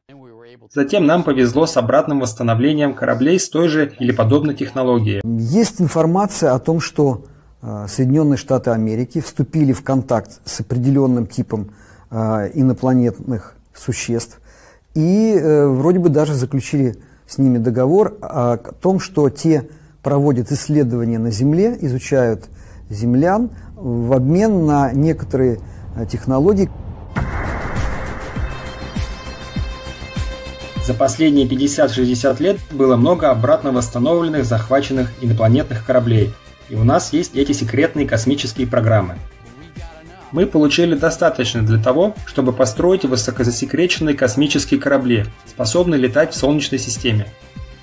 Затем 0.70 1.07
нам 1.07 1.25
повезло 1.25 1.66
с 1.66 1.77
обратным 1.77 2.20
восстановлением 2.20 2.94
кораблей 2.94 3.40
с 3.40 3.48
той 3.48 3.68
же 3.68 3.92
или 3.98 4.12
подобной 4.12 4.55
технологией. 4.55 5.20
Есть 5.25 5.81
информация 5.81 6.55
о 6.55 6.59
том, 6.61 6.79
что 6.79 7.25
э, 7.62 7.87
Соединенные 7.88 8.37
Штаты 8.37 8.70
Америки 8.70 9.20
вступили 9.20 9.72
в 9.72 9.83
контакт 9.83 10.40
с 10.44 10.61
определенным 10.61 11.27
типом 11.27 11.72
э, 12.11 12.51
инопланетных 12.55 13.57
существ 13.75 14.40
и 14.94 15.35
э, 15.35 15.66
вроде 15.66 15.98
бы 15.98 16.11
даже 16.11 16.35
заключили 16.35 16.96
с 17.27 17.38
ними 17.38 17.59
договор 17.59 18.16
о 18.20 18.57
том, 18.57 19.01
что 19.01 19.29
те 19.31 19.68
проводят 20.03 20.53
исследования 20.53 21.18
на 21.18 21.31
Земле, 21.31 21.77
изучают 21.81 22.44
землян 22.88 23.51
в 23.75 24.12
обмен 24.12 24.66
на 24.66 24.92
некоторые 24.92 25.61
технологии. 26.11 26.70
За 30.85 30.95
последние 30.95 31.47
50-60 31.47 32.42
лет 32.42 32.59
было 32.73 32.97
много 32.97 33.31
обратно 33.31 33.71
восстановленных 33.71 34.45
захваченных 34.45 35.12
инопланетных 35.21 35.87
кораблей, 35.87 36.33
и 36.68 36.75
у 36.75 36.83
нас 36.83 37.12
есть 37.12 37.37
эти 37.37 37.53
секретные 37.53 38.07
космические 38.07 38.66
программы. 38.66 39.16
Мы 40.33 40.47
получили 40.47 40.97
достаточно 40.97 41.62
для 41.62 41.81
того, 41.81 42.16
чтобы 42.25 42.53
построить 42.53 43.05
высокозасекреченные 43.05 44.16
космические 44.16 44.81
корабли, 44.81 45.27
способные 45.47 46.01
летать 46.01 46.33
в 46.33 46.37
Солнечной 46.37 46.81
системе. 46.81 47.27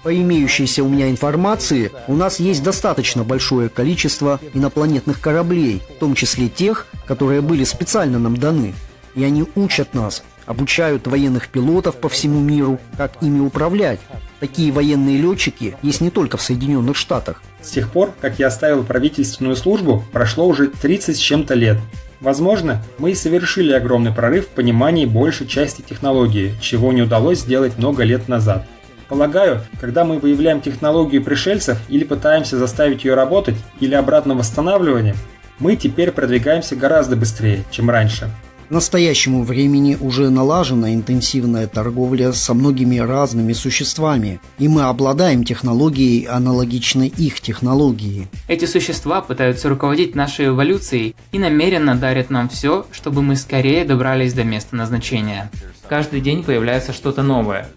По 0.03 0.13
имеющейся 0.13 0.83
у 0.83 0.89
меня 0.89 1.09
информации, 1.09 1.91
у 2.07 2.15
нас 2.15 2.39
есть 2.39 2.63
достаточно 2.63 3.23
большое 3.23 3.69
количество 3.69 4.41
инопланетных 4.53 5.21
кораблей, 5.21 5.81
в 5.95 5.99
том 5.99 6.15
числе 6.15 6.49
тех, 6.49 6.87
которые 7.05 7.41
были 7.41 7.63
специально 7.63 8.19
нам 8.19 8.35
даны. 8.35 8.73
И 9.15 9.23
они 9.23 9.45
учат 9.55 9.93
нас, 9.93 10.23
обучают 10.49 11.05
военных 11.05 11.47
пилотов 11.49 11.97
по 11.97 12.09
всему 12.09 12.39
миру, 12.39 12.79
как 12.97 13.11
ими 13.21 13.39
управлять. 13.39 13.99
Такие 14.39 14.71
военные 14.71 15.17
летчики 15.17 15.77
есть 15.83 16.01
не 16.01 16.09
только 16.09 16.37
в 16.37 16.41
Соединенных 16.41 16.97
Штатах. 16.97 17.43
С 17.61 17.69
тех 17.69 17.91
пор, 17.91 18.13
как 18.19 18.39
я 18.39 18.47
оставил 18.47 18.83
правительственную 18.83 19.55
службу, 19.55 20.03
прошло 20.11 20.47
уже 20.47 20.67
30 20.67 21.15
с 21.15 21.19
чем-то 21.19 21.53
лет. 21.53 21.77
Возможно, 22.19 22.83
мы 22.97 23.11
и 23.11 23.15
совершили 23.15 23.73
огромный 23.73 24.11
прорыв 24.11 24.47
в 24.47 24.49
понимании 24.49 25.05
большей 25.05 25.45
части 25.45 25.83
технологии, 25.83 26.55
чего 26.59 26.91
не 26.93 27.03
удалось 27.03 27.41
сделать 27.41 27.77
много 27.77 28.03
лет 28.03 28.27
назад. 28.27 28.67
Полагаю, 29.07 29.61
когда 29.79 30.03
мы 30.03 30.17
выявляем 30.17 30.61
технологию 30.61 31.23
пришельцев 31.23 31.77
или 31.89 32.03
пытаемся 32.03 32.57
заставить 32.57 33.05
ее 33.05 33.13
работать, 33.13 33.55
или 33.79 33.93
обратно 33.93 34.33
восстанавливание, 34.33 35.13
мы 35.59 35.75
теперь 35.75 36.11
продвигаемся 36.11 36.75
гораздо 36.75 37.15
быстрее, 37.15 37.65
чем 37.69 37.91
раньше. 37.91 38.31
К 38.69 38.71
настоящему 38.71 39.41
времени 39.41 39.97
уже 39.99 40.29
налажена 40.29 40.93
интенсивная 40.93 41.65
торговля 41.65 42.31
со 42.33 42.53
многими 42.53 42.97
разными 42.97 43.53
существами, 43.53 44.39
и 44.59 44.67
мы 44.67 44.83
обладаем 44.83 45.43
технологией, 45.43 46.27
аналогичной 46.27 47.07
их 47.07 47.41
технологии. 47.41 48.27
Эти 48.47 48.65
существа 48.65 49.21
пытаются 49.21 49.69
руководить 49.69 50.13
нашей 50.13 50.49
эволюцией 50.49 51.15
и 51.31 51.39
намеренно 51.39 51.95
дарят 51.95 52.29
нам 52.29 52.47
все, 52.47 52.85
чтобы 52.91 53.23
мы 53.23 53.37
скорее 53.37 53.85
добрались 53.85 54.33
до 54.33 54.43
места 54.43 54.75
назначения. 54.75 55.49
Каждый 55.87 56.21
день 56.21 56.43
появляется 56.43 56.93
что-то 56.93 57.23
новое. 57.23 57.67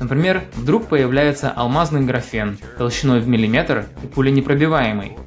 Например, 0.00 0.42
вдруг 0.56 0.86
появляется 0.86 1.50
алмазный 1.50 2.00
графен 2.00 2.56
толщиной 2.78 3.20
в 3.20 3.28
миллиметр 3.28 3.84
и 4.02 4.06
пуленепробиваемый. 4.06 5.18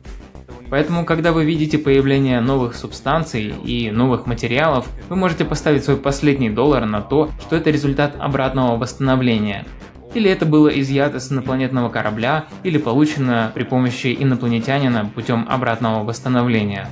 Поэтому, 0.72 1.04
когда 1.04 1.34
вы 1.34 1.44
видите 1.44 1.78
появление 1.78 2.40
новых 2.40 2.76
субстанций 2.76 3.54
и 3.66 3.92
новых 3.92 4.26
материалов, 4.26 4.88
вы 5.10 5.18
можете 5.18 5.44
поставить 5.44 5.84
свой 5.84 5.98
последний 5.98 6.50
доллар 6.50 6.86
на 6.86 7.02
то, 7.02 7.30
что 7.42 7.58
это 7.58 7.70
результат 7.70 8.16
обратного 8.18 8.78
восстановления. 8.78 9.66
Или 10.14 10.32
это 10.32 10.46
было 10.46 10.70
изъято 10.70 11.20
с 11.20 11.30
инопланетного 11.30 11.90
корабля, 11.90 12.46
или 12.64 12.78
получено 12.78 13.52
при 13.54 13.64
помощи 13.64 14.16
инопланетянина 14.18 15.12
путем 15.14 15.46
обратного 15.50 16.06
восстановления. 16.06 16.88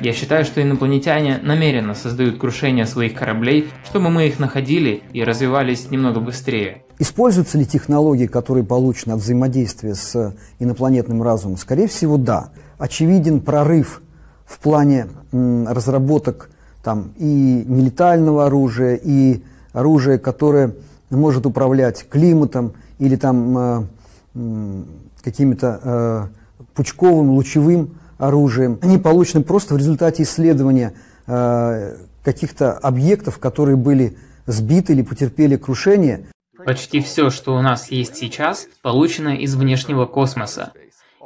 Я 0.00 0.12
считаю, 0.12 0.44
что 0.44 0.62
инопланетяне 0.62 1.40
намеренно 1.42 1.94
создают 1.94 2.38
крушение 2.38 2.86
своих 2.86 3.14
кораблей, 3.14 3.66
чтобы 3.86 4.10
мы 4.10 4.28
их 4.28 4.38
находили 4.38 5.02
и 5.12 5.24
развивались 5.24 5.90
немного 5.90 6.20
быстрее. 6.20 6.84
Используются 7.00 7.58
ли 7.58 7.66
технологии, 7.66 8.26
которые 8.26 8.64
получены 8.64 9.14
от 9.14 9.20
взаимодействия 9.20 9.94
с 9.96 10.36
инопланетным 10.60 11.24
разумом? 11.24 11.56
Скорее 11.56 11.88
всего, 11.88 12.18
да. 12.18 12.50
Очевиден 12.78 13.40
прорыв 13.40 14.02
в 14.44 14.58
плане 14.58 15.08
разработок 15.32 16.50
там, 16.82 17.12
и 17.16 17.64
нелетального 17.66 18.46
оружия, 18.46 18.94
и 18.94 19.42
оружия, 19.72 20.18
которое 20.18 20.74
может 21.10 21.46
управлять 21.46 22.06
климатом 22.08 22.74
или 22.98 23.16
там 23.16 23.88
э, 24.34 24.82
какими-то 25.22 25.80
э, 25.82 26.26
пучковым, 26.74 27.30
лучевым 27.30 27.96
оружием. 28.18 28.78
Они 28.82 28.98
получены 28.98 29.42
просто 29.42 29.74
в 29.74 29.78
результате 29.78 30.22
исследования 30.22 30.94
э, 31.26 31.96
каких-то 32.22 32.72
объектов, 32.72 33.38
которые 33.38 33.76
были 33.76 34.16
сбиты 34.46 34.92
или 34.92 35.02
потерпели 35.02 35.56
крушение. 35.56 36.26
Почти 36.64 37.00
все, 37.00 37.30
что 37.30 37.56
у 37.56 37.62
нас 37.62 37.90
есть 37.90 38.16
сейчас, 38.16 38.66
получено 38.82 39.36
из 39.36 39.54
внешнего 39.54 40.06
космоса. 40.06 40.72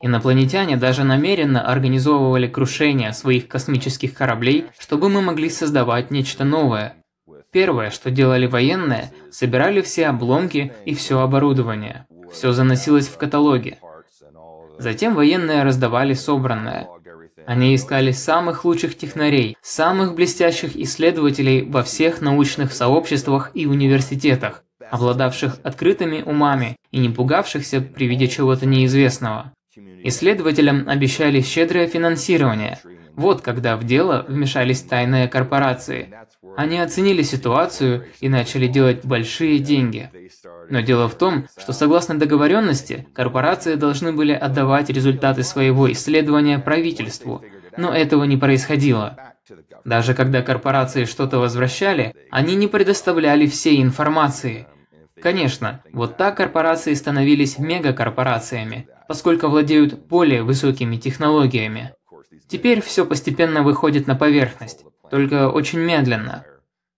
Инопланетяне 0.02 0.76
даже 0.76 1.04
намеренно 1.04 1.60
организовывали 1.60 2.46
крушение 2.46 3.12
своих 3.12 3.48
космических 3.48 4.14
кораблей, 4.14 4.66
чтобы 4.78 5.10
мы 5.10 5.20
могли 5.20 5.50
создавать 5.50 6.10
нечто 6.10 6.44
новое. 6.44 6.94
Первое, 7.52 7.90
что 7.90 8.10
делали 8.10 8.46
военные, 8.46 9.12
собирали 9.30 9.82
все 9.82 10.06
обломки 10.06 10.72
и 10.84 10.94
все 10.94 11.20
оборудование. 11.20 12.06
Все 12.32 12.52
заносилось 12.52 13.08
в 13.08 13.16
каталоги. 13.18 13.78
Затем 14.78 15.14
военные 15.14 15.64
раздавали 15.64 16.14
собранное. 16.14 16.88
Они 17.46 17.74
искали 17.74 18.12
самых 18.12 18.64
лучших 18.64 18.96
технарей, 18.96 19.56
самых 19.60 20.14
блестящих 20.14 20.76
исследователей 20.76 21.62
во 21.62 21.82
всех 21.82 22.20
научных 22.20 22.72
сообществах 22.72 23.50
и 23.54 23.66
университетах, 23.66 24.62
обладавших 24.90 25.58
открытыми 25.62 26.22
умами 26.22 26.76
и 26.90 26.98
не 26.98 27.08
пугавшихся 27.08 27.80
при 27.80 28.06
виде 28.06 28.28
чего-то 28.28 28.66
неизвестного. 28.66 29.52
Исследователям 29.76 30.88
обещали 30.88 31.40
щедрое 31.40 31.86
финансирование. 31.86 32.78
Вот 33.14 33.40
когда 33.40 33.76
в 33.76 33.84
дело 33.84 34.24
вмешались 34.26 34.82
тайные 34.82 35.28
корпорации. 35.28 36.12
Они 36.56 36.78
оценили 36.78 37.22
ситуацию 37.22 38.06
и 38.20 38.28
начали 38.28 38.66
делать 38.66 39.04
большие 39.04 39.60
деньги. 39.60 40.10
Но 40.68 40.80
дело 40.80 41.08
в 41.08 41.14
том, 41.14 41.46
что 41.56 41.72
согласно 41.72 42.18
договоренности, 42.18 43.06
корпорации 43.14 43.74
должны 43.76 44.12
были 44.12 44.32
отдавать 44.32 44.90
результаты 44.90 45.44
своего 45.44 45.90
исследования 45.92 46.58
правительству, 46.58 47.44
но 47.76 47.94
этого 47.94 48.24
не 48.24 48.36
происходило. 48.36 49.16
Даже 49.84 50.14
когда 50.14 50.42
корпорации 50.42 51.04
что-то 51.04 51.38
возвращали, 51.38 52.14
они 52.30 52.56
не 52.56 52.66
предоставляли 52.66 53.46
всей 53.46 53.80
информации. 53.82 54.66
Конечно, 55.22 55.82
вот 55.92 56.16
так 56.16 56.36
корпорации 56.36 56.94
становились 56.94 57.58
мегакорпорациями, 57.58 58.88
поскольку 59.06 59.48
владеют 59.48 60.06
более 60.06 60.42
высокими 60.42 60.96
технологиями. 60.96 61.94
Теперь 62.48 62.80
все 62.80 63.04
постепенно 63.04 63.62
выходит 63.62 64.06
на 64.06 64.14
поверхность, 64.14 64.84
только 65.10 65.50
очень 65.50 65.80
медленно. 65.80 66.44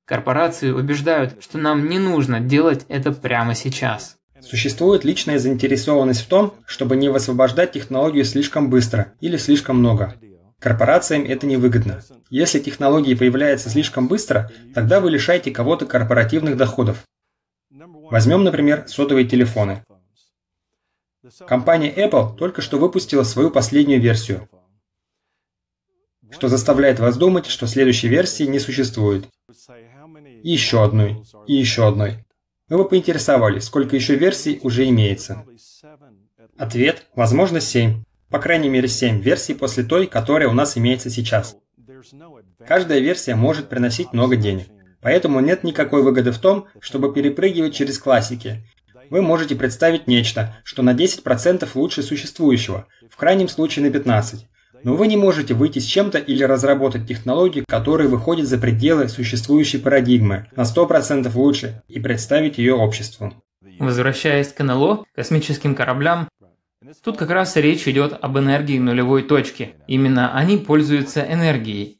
Корпорации 0.04 0.70
убеждают, 0.70 1.42
что 1.42 1.58
нам 1.58 1.88
не 1.88 1.98
нужно 1.98 2.40
делать 2.40 2.84
это 2.88 3.12
прямо 3.12 3.54
сейчас. 3.54 4.16
Существует 4.40 5.04
личная 5.04 5.38
заинтересованность 5.38 6.22
в 6.22 6.26
том, 6.26 6.54
чтобы 6.66 6.96
не 6.96 7.08
высвобождать 7.08 7.72
технологию 7.72 8.24
слишком 8.24 8.70
быстро 8.70 9.12
или 9.20 9.36
слишком 9.36 9.78
много. 9.78 10.14
Корпорациям 10.58 11.24
это 11.24 11.46
невыгодно. 11.46 12.02
Если 12.30 12.58
технологии 12.60 13.14
появляются 13.14 13.68
слишком 13.68 14.08
быстро, 14.08 14.50
тогда 14.74 15.00
вы 15.00 15.10
лишаете 15.10 15.50
кого-то 15.50 15.86
корпоративных 15.86 16.56
доходов. 16.56 17.04
Возьмем, 18.12 18.44
например, 18.44 18.84
сотовые 18.88 19.26
телефоны. 19.26 19.86
Компания 21.46 21.90
Apple 21.90 22.36
только 22.36 22.60
что 22.60 22.78
выпустила 22.78 23.22
свою 23.22 23.50
последнюю 23.50 24.02
версию, 24.02 24.50
что 26.30 26.48
заставляет 26.48 27.00
вас 27.00 27.16
думать, 27.16 27.46
что 27.46 27.66
следующей 27.66 28.08
версии 28.08 28.42
не 28.44 28.58
существует. 28.58 29.30
И 30.42 30.50
еще 30.50 30.84
одной, 30.84 31.22
и 31.46 31.54
еще 31.54 31.88
одной. 31.88 32.22
Мы 32.68 32.76
бы 32.76 32.86
поинтересовались, 32.86 33.64
сколько 33.64 33.96
еще 33.96 34.14
версий 34.14 34.60
уже 34.62 34.86
имеется. 34.90 35.46
Ответ– 36.58 37.06
возможно 37.14 37.60
7. 37.60 38.04
По 38.28 38.38
крайней 38.38 38.68
мере 38.68 38.88
7 38.88 39.22
версий 39.22 39.54
после 39.54 39.84
той, 39.84 40.06
которая 40.06 40.50
у 40.50 40.52
нас 40.52 40.76
имеется 40.76 41.08
сейчас. 41.08 41.56
Каждая 42.68 42.98
версия 42.98 43.36
может 43.36 43.70
приносить 43.70 44.12
много 44.12 44.36
денег. 44.36 44.66
Поэтому 45.02 45.40
нет 45.40 45.64
никакой 45.64 46.02
выгоды 46.02 46.30
в 46.30 46.38
том, 46.38 46.68
чтобы 46.80 47.12
перепрыгивать 47.12 47.74
через 47.74 47.98
классики 47.98 48.64
вы 49.10 49.20
можете 49.20 49.54
представить 49.54 50.06
нечто, 50.06 50.56
что 50.64 50.82
на 50.82 50.94
10% 50.94 51.68
лучше 51.74 52.02
существующего, 52.02 52.86
в 53.10 53.16
крайнем 53.16 53.46
случае 53.48 53.90
на 53.90 53.94
15%. 53.94 54.38
Но 54.84 54.96
вы 54.96 55.06
не 55.06 55.18
можете 55.18 55.52
выйти 55.52 55.80
с 55.80 55.84
чем-то 55.84 56.16
или 56.16 56.42
разработать 56.42 57.06
технологию, 57.06 57.66
которая 57.68 58.08
выходит 58.08 58.48
за 58.48 58.56
пределы 58.56 59.08
существующей 59.08 59.78
парадигмы 59.78 60.48
на 60.56 60.62
100% 60.62 61.30
лучше 61.34 61.82
и 61.88 62.00
представить 62.00 62.56
ее 62.56 62.74
обществу. 62.74 63.34
Возвращаясь 63.78 64.48
к 64.48 64.62
НЛО, 64.62 65.04
космическим 65.14 65.74
кораблям, 65.74 66.28
тут 67.04 67.16
как 67.18 67.30
раз 67.30 67.54
речь 67.56 67.86
идет 67.86 68.18
об 68.18 68.38
энергии 68.38 68.78
нулевой 68.78 69.22
точки. 69.24 69.74
Именно 69.86 70.34
они 70.34 70.56
пользуются 70.56 71.20
энергией. 71.20 71.98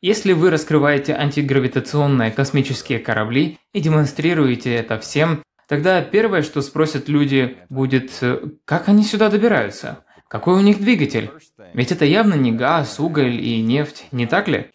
Если 0.00 0.32
вы 0.32 0.50
раскрываете 0.50 1.14
антигравитационные 1.14 2.30
космические 2.30 2.98
корабли 3.00 3.58
и 3.72 3.80
демонстрируете 3.80 4.74
это 4.74 4.98
всем, 4.98 5.42
Тогда 5.68 6.00
первое, 6.00 6.40
что 6.40 6.62
спросят 6.62 7.10
люди, 7.10 7.58
будет, 7.68 8.10
э, 8.22 8.40
как 8.64 8.88
они 8.88 9.04
сюда 9.04 9.28
добираются? 9.28 9.98
Какой 10.26 10.54
у 10.54 10.60
них 10.60 10.80
двигатель? 10.80 11.30
Ведь 11.74 11.92
это 11.92 12.06
явно 12.06 12.34
не 12.34 12.52
газ, 12.52 12.98
уголь 12.98 13.38
и 13.38 13.60
нефть, 13.60 14.06
не 14.10 14.26
так 14.26 14.48
ли? 14.48 14.70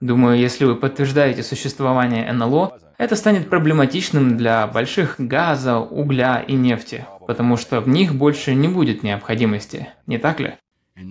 Думаю, 0.00 0.36
если 0.36 0.64
вы 0.64 0.74
подтверждаете 0.74 1.44
существование 1.44 2.32
НЛО, 2.32 2.76
это 2.98 3.14
станет 3.14 3.48
проблематичным 3.48 4.36
для 4.36 4.66
больших 4.66 5.14
газа, 5.18 5.78
угля 5.78 6.40
и 6.40 6.54
нефти, 6.54 7.06
потому 7.24 7.56
что 7.56 7.80
в 7.80 7.88
них 7.88 8.12
больше 8.16 8.52
не 8.56 8.66
будет 8.66 9.04
необходимости, 9.04 9.88
не 10.08 10.18
так 10.18 10.40
ли? 10.40 10.54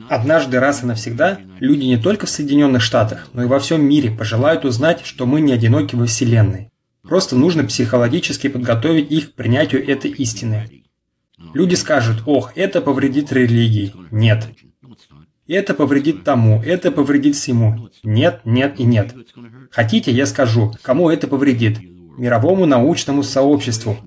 Однажды 0.10 0.60
раз 0.60 0.84
и 0.84 0.86
навсегда 0.86 1.40
люди 1.60 1.86
не 1.86 1.98
только 1.98 2.26
в 2.26 2.30
Соединенных 2.30 2.82
Штатах, 2.82 3.30
но 3.34 3.44
и 3.44 3.48
во 3.48 3.60
всем 3.60 3.84
мире 3.84 4.12
пожелают 4.12 4.64
узнать, 4.66 5.02
что 5.04 5.26
мы 5.26 5.42
не 5.42 5.54
одиноки 5.54 5.96
во 5.96 6.06
Вселенной. 6.06 6.72
Просто 7.02 7.36
нужно 7.36 7.64
психологически 7.64 8.48
подготовить 8.48 9.12
их 9.12 9.32
к 9.32 9.34
принятию 9.34 9.88
этой 9.88 10.12
истины. 10.12 10.84
Люди 11.54 11.76
скажут, 11.76 12.24
ох, 12.26 12.52
это 12.56 12.82
повредит 12.82 13.32
религии. 13.32 13.94
Нет. 14.12 14.48
Это 15.48 15.74
повредит 15.74 16.24
тому, 16.24 16.62
это 16.62 16.92
повредит 16.92 17.36
всему. 17.36 17.90
Нет, 18.04 18.42
нет 18.46 18.80
и 18.80 18.84
нет. 18.84 19.16
Хотите, 19.72 20.12
я 20.12 20.26
скажу, 20.26 20.74
кому 20.82 21.10
это 21.10 21.28
повредит? 21.28 21.80
Мировому 22.18 22.66
научному 22.66 23.24
сообществу. 23.24 23.98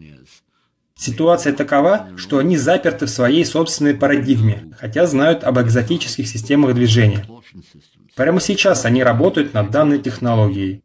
Ситуация 0.96 1.52
такова, 1.52 2.08
что 2.16 2.38
они 2.38 2.56
заперты 2.56 3.06
в 3.06 3.10
своей 3.10 3.44
собственной 3.44 3.94
парадигме, 3.94 4.72
хотя 4.78 5.06
знают 5.06 5.44
об 5.44 5.58
экзотических 5.58 6.26
системах 6.28 6.74
движения. 6.74 7.26
Прямо 8.14 8.40
сейчас 8.40 8.84
они 8.84 9.02
работают 9.02 9.54
над 9.54 9.70
данной 9.70 9.98
технологией. 9.98 10.82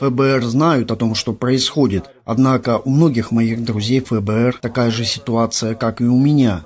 ФБР 0.00 0.42
знают 0.44 0.90
о 0.90 0.96
том, 0.96 1.14
что 1.14 1.32
происходит, 1.32 2.10
однако 2.24 2.78
у 2.78 2.90
многих 2.90 3.30
моих 3.30 3.64
друзей 3.64 4.00
ФБР 4.00 4.58
такая 4.60 4.90
же 4.90 5.04
ситуация, 5.04 5.74
как 5.74 6.00
и 6.00 6.04
у 6.04 6.18
меня. 6.18 6.64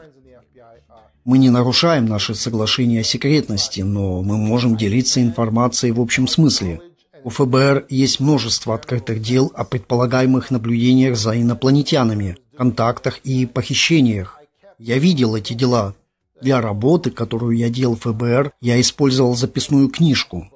Мы 1.24 1.37
не 1.39 1.51
нарушаем 1.51 2.07
наши 2.07 2.35
соглашения 2.35 3.01
о 3.01 3.05
секретности, 3.05 3.83
но 3.83 4.22
мы 4.22 4.39
можем 4.39 4.76
делиться 4.76 5.20
информацией 5.20 5.93
в 5.93 6.01
общем 6.01 6.26
смысле. 6.26 6.81
У 7.24 7.31
ФБР 7.31 7.87
есть 7.91 8.20
множество 8.20 8.74
открытых 8.74 9.20
дел 9.20 9.53
о 9.55 9.64
предполагаемых 9.64 10.51
наблюдениях 10.51 11.16
за 11.16 11.39
инопланетянами, 11.39 12.37
контактах 12.59 13.18
и 13.18 13.46
похищениях. 13.46 14.40
Я 14.78 14.98
видел 14.98 15.36
эти 15.36 15.52
дела. 15.52 15.94
Для 16.40 16.61
работы, 16.61 17.12
которую 17.12 17.56
я 17.56 17.68
делал 17.68 17.96
в 17.96 18.00
ФБР, 18.00 18.52
я 18.61 18.80
использовал 18.80 19.36
записную 19.36 19.88
книжку. 19.88 20.48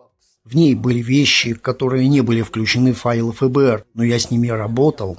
В 0.44 0.57
ней 0.57 0.74
были 0.74 1.00
вещи, 1.00 1.55
которые 1.55 2.09
не 2.09 2.20
были 2.20 2.42
включены 2.42 2.92
в 2.92 2.98
файлы 2.98 3.32
ФБР, 3.32 3.84
но 3.94 4.03
я 4.03 4.18
с 4.18 4.30
ними 4.32 4.48
работал. 4.48 5.18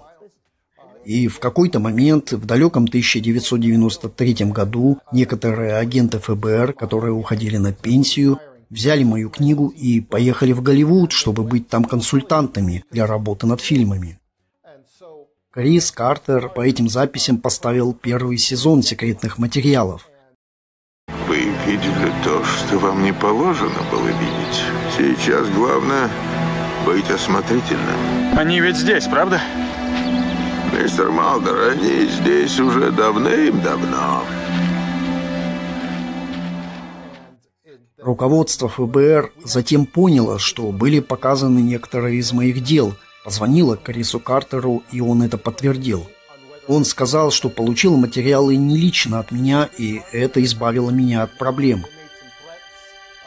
И 1.05 1.27
в 1.27 1.39
какой-то 1.39 1.79
момент, 1.79 2.34
в 2.34 2.45
далеком 2.45 2.84
1993 2.84 4.45
году, 4.51 4.99
некоторые 5.13 5.75
агенты 5.75 6.19
ФБР, 6.19 6.73
которые 6.73 7.13
уходили 7.13 7.57
на 7.57 7.71
пенсию, 7.71 8.39
взяли 8.69 9.03
мою 9.03 9.29
книгу 9.29 9.67
и 9.67 10.01
поехали 10.01 10.51
в 10.51 10.61
Голливуд, 10.61 11.13
чтобы 11.13 11.43
быть 11.43 11.69
там 11.69 11.86
консультантами 11.86 12.84
для 12.91 13.07
работы 13.07 13.47
над 13.47 13.61
фильмами. 13.61 14.19
Крис 15.54 15.91
Картер 15.91 16.49
по 16.49 16.62
этим 16.62 16.89
записям 16.89 17.38
поставил 17.38 17.93
первый 17.93 18.39
сезон 18.39 18.82
секретных 18.82 19.38
материалов. 19.38 20.10
Вы 21.28 21.41
видели 21.68 22.12
то, 22.24 22.43
что 22.43 22.80
вам 22.80 23.04
не 23.04 23.14
положено 23.14 23.84
было 23.91 24.08
видеть. 24.08 24.64
Сейчас 24.97 25.47
главное 25.49 26.10
быть 26.88 27.08
осмотрительным. 27.08 28.36
Они 28.36 28.60
ведь 28.62 28.78
здесь, 28.78 29.06
правда? 29.06 29.39
Мистер 30.76 31.12
Малдер, 31.12 31.70
они 31.70 32.08
здесь 32.08 32.60
уже 32.60 32.91
давным-давно. 32.91 34.24
Руководство 37.99 38.70
ФБР 38.70 39.32
затем 39.43 39.86
поняло, 39.86 40.39
что 40.39 40.72
были 40.72 40.99
показаны 40.99 41.60
некоторые 41.60 42.18
из 42.18 42.34
моих 42.34 42.64
дел, 42.64 42.95
позвонило 43.24 43.78
Крису 43.78 44.19
Картеру, 44.19 44.84
и 44.91 45.01
он 45.01 45.24
это 45.24 45.38
подтвердил. 45.38 46.07
Он 46.67 46.86
сказал, 46.86 47.32
что 47.32 47.49
получил 47.49 47.97
материалы 47.97 48.55
не 48.55 48.78
лично 48.78 49.19
от 49.19 49.32
меня, 49.32 49.69
и 49.78 50.01
это 50.11 50.43
избавило 50.43 50.91
меня 50.91 51.24
от 51.24 51.38
проблем. 51.38 51.86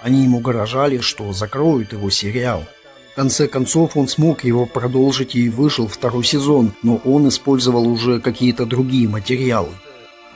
Они 0.03 0.23
ему 0.23 0.39
угрожали, 0.39 0.99
что 0.99 1.33
закроют 1.33 1.93
его 1.93 2.11
сериал. 2.11 2.65
В 3.13 3.17
конце 3.17 3.49
концов 3.49 3.97
он 3.97 4.09
смог 4.09 4.45
его 4.45 4.67
продолжить 4.67 5.35
и 5.35 5.49
вышел 5.49 5.89
второй 5.89 6.25
сезон, 6.25 6.73
но 6.83 6.97
он 6.97 7.29
использовал 7.29 7.89
уже 7.89 8.21
какие-то 8.21 8.67
другие 8.67 9.09
материалы. 9.09 9.71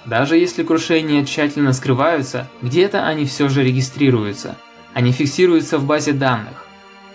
Даже 0.06 0.38
если 0.38 0.62
крушения 0.62 1.24
тщательно 1.24 1.74
скрываются, 1.74 2.48
где-то 2.62 3.06
они 3.06 3.26
все 3.26 3.48
же 3.48 3.62
регистрируются. 3.62 4.56
Они 4.94 5.12
фиксируются 5.12 5.78
в 5.78 5.84
базе 5.84 6.12
данных. 6.12 6.66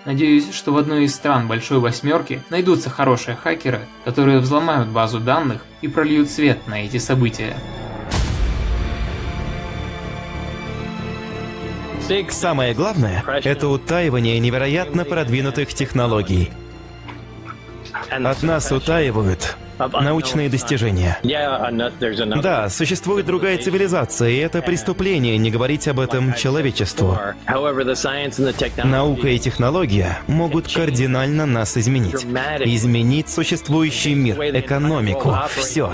Надеюсь, 0.06 0.53
что 0.53 0.72
в 0.72 0.78
одной 0.78 1.06
из 1.06 1.16
стран 1.16 1.47
Большой 1.47 1.80
Восьмерки 1.80 2.43
найдутся 2.51 2.91
хорошие 2.91 3.36
хакеры, 3.36 3.82
которые 4.03 4.38
взломают 4.38 4.89
базу 4.89 5.20
данных 5.20 5.66
и 5.82 5.88
прольют 5.88 6.30
свет 6.30 6.60
на 6.68 6.86
эти 6.86 6.97
события. 6.97 7.58
Самое 12.30 12.76
главное– 12.76 13.24
это 13.43 13.68
утаивание 13.68 14.38
невероятно 14.38 15.06
продвинутых 15.06 15.74
технологий. 15.74 16.51
От 18.12 18.43
нас 18.43 18.72
утаивают 18.72 19.58
научные 19.80 20.50
достижения. 20.50 21.18
Да, 22.42 22.70
существует 22.70 23.26
другая 23.26 23.58
цивилизация, 23.58 24.30
и 24.30 24.38
это 24.38 24.62
преступление 24.62 25.38
не 25.38 25.52
говорить 25.52 25.88
об 25.88 26.00
этом 26.00 26.34
человечеству. 26.34 27.18
Наука 28.84 29.28
и 29.28 29.40
технология 29.40 30.20
могут 30.28 30.72
кардинально 30.72 31.46
нас 31.46 31.78
изменить. 31.78 32.24
Изменить 32.24 33.30
существующий 33.30 34.14
мир, 34.14 34.40
экономику, 34.40 35.36
все. 35.56 35.92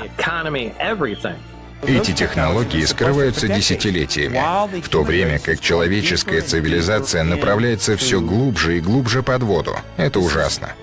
Эти 1.83 2.11
технологии 2.11 2.83
скрываются 2.85 3.47
десятилетиями, 3.47 4.39
в 4.81 4.89
то 4.89 5.03
время 5.03 5.39
как 5.39 5.59
человеческая 5.59 6.41
цивилизация 6.41 7.23
направляется 7.23 7.97
все 7.97 8.21
глубже 8.21 8.77
и 8.77 8.81
глубже 8.81 9.23
под 9.23 9.43
воду. 9.43 9.75
Это 9.97 10.19
ужасно. 10.19 10.73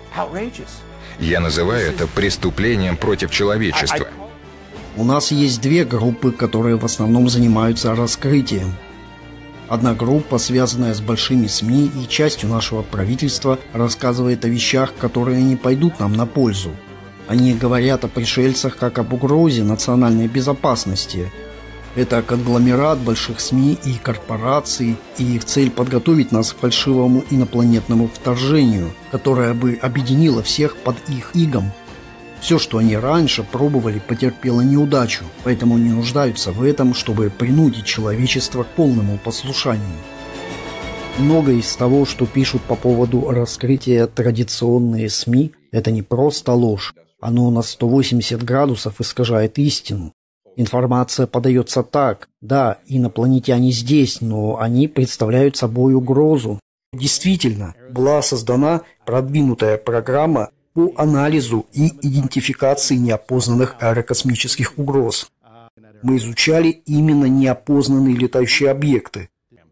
Я 1.18 1.40
называю 1.40 1.90
это 1.90 2.06
преступлением 2.06 2.96
против 2.96 3.30
человечества. 3.30 4.06
У 4.96 5.04
нас 5.04 5.30
есть 5.30 5.60
две 5.60 5.84
группы, 5.84 6.32
которые 6.32 6.76
в 6.76 6.84
основном 6.84 7.28
занимаются 7.28 7.94
раскрытием. 7.94 8.74
Одна 9.68 9.94
группа, 9.94 10.38
связанная 10.38 10.94
с 10.94 11.00
большими 11.00 11.46
СМИ 11.46 11.90
и 12.02 12.08
частью 12.08 12.48
нашего 12.48 12.82
правительства, 12.82 13.58
рассказывает 13.72 14.44
о 14.44 14.48
вещах, 14.48 14.94
которые 14.98 15.42
не 15.42 15.56
пойдут 15.56 16.00
нам 16.00 16.14
на 16.14 16.24
пользу. 16.26 16.70
Они 17.26 17.52
говорят 17.52 18.04
о 18.04 18.08
пришельцах 18.08 18.76
как 18.76 18.98
об 18.98 19.12
угрозе 19.12 19.62
национальной 19.64 20.28
безопасности– 20.28 21.30
это 21.94 22.22
конгломерат 22.22 22.98
больших 22.98 23.40
СМИ 23.40 23.78
и 23.84 23.94
корпораций, 23.94 24.96
и 25.18 25.36
их 25.36 25.44
цель 25.44 25.70
подготовить 25.70 26.32
нас 26.32 26.52
к 26.52 26.58
фальшивому 26.58 27.24
инопланетному 27.30 28.08
вторжению, 28.08 28.92
которое 29.10 29.54
бы 29.54 29.78
объединило 29.80 30.42
всех 30.42 30.76
под 30.76 30.96
их 31.08 31.30
игом. 31.34 31.72
Все, 32.40 32.58
что 32.58 32.78
они 32.78 32.96
раньше 32.96 33.42
пробовали, 33.42 33.98
потерпело 33.98 34.60
неудачу, 34.60 35.24
поэтому 35.42 35.76
не 35.76 35.90
нуждаются 35.90 36.52
в 36.52 36.62
этом, 36.62 36.94
чтобы 36.94 37.30
принудить 37.30 37.84
человечество 37.84 38.62
к 38.62 38.68
полному 38.68 39.18
послушанию. 39.18 39.98
Многое 41.18 41.56
из 41.56 41.74
того, 41.74 42.06
что 42.06 42.26
пишут 42.26 42.62
по 42.62 42.76
поводу 42.76 43.28
раскрытия 43.30 44.06
традиционные 44.06 45.10
СМИ, 45.10 45.50
это 45.72 45.90
не 45.90 46.02
просто 46.02 46.52
ложь. 46.52 46.94
Оно 47.20 47.50
на 47.50 47.62
180 47.62 48.44
градусов 48.44 49.00
искажает 49.00 49.58
истину. 49.58 50.12
Информация 50.58 51.28
подается 51.28 51.84
так. 51.84 52.28
Да, 52.40 52.78
инопланетяне 52.88 53.70
здесь, 53.70 54.20
но 54.20 54.58
они 54.58 54.88
представляют 54.88 55.56
собой 55.56 55.94
угрозу. 55.94 56.58
Действительно, 56.92 57.76
была 57.92 58.22
создана 58.22 58.80
продвинутая 59.06 59.78
программа 59.78 60.50
по 60.74 60.92
анализу 60.96 61.66
и 61.72 61.92
идентификации 62.02 62.96
неопознанных 62.96 63.76
аэрокосмических 63.78 64.76
угроз. 64.78 65.30
Мы 66.02 66.16
изучали 66.16 66.70
именно 66.86 67.26
неопознанные 67.26 68.16
летающие 68.16 68.68
объекты. 68.68 69.28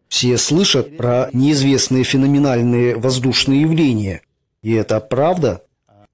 Все 0.06 0.38
слышат 0.38 0.96
про 0.96 1.30
неизвестные 1.32 2.04
феноменальные 2.04 2.94
воздушные 2.96 3.62
явления. 3.62 4.22
И 4.62 4.72
это 4.72 5.00
правда? 5.00 5.64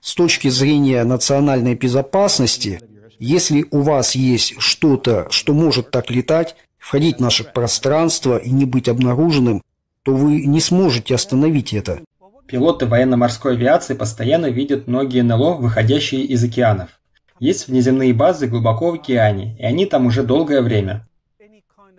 С 0.01 0.15
точки 0.15 0.49
зрения 0.49 1.05
национальной 1.05 1.75
безопасности– 1.75 2.81
если 3.23 3.67
у 3.71 3.83
вас 3.83 4.17
есть 4.17 4.55
что-то, 4.59 5.29
что 5.31 5.55
может 5.55 5.93
так 5.93 6.11
летать, 6.11 6.57
входить 6.77 7.19
в 7.19 7.21
наше 7.21 7.45
пространство 7.45 8.37
и 8.37 8.51
не 8.51 8.65
быть 8.65 8.89
обнаруженным, 8.89 9.63
то 10.03 10.13
вы 10.13 10.45
не 10.45 10.59
сможете 10.59 11.15
остановить 11.15 11.73
это. 11.73 12.01
Пилоты 12.47 12.87
военно-морской 12.87 13.53
авиации 13.53 13.95
постоянно 13.95 14.47
видят 14.47 14.89
многие 14.89 15.23
НЛО, 15.23 15.55
выходящие 15.55 16.23
из 16.23 16.43
океанов. 16.43 17.01
Есть 17.39 17.69
внеземные 17.69 18.13
базы 18.13 18.49
глубоко 18.49 18.91
в 18.91 18.95
океане, 18.95 19.57
и 19.57 19.65
они 19.65 19.87
там 19.87 20.07
уже 20.07 20.25
долгое 20.25 20.61
время. 20.61 21.07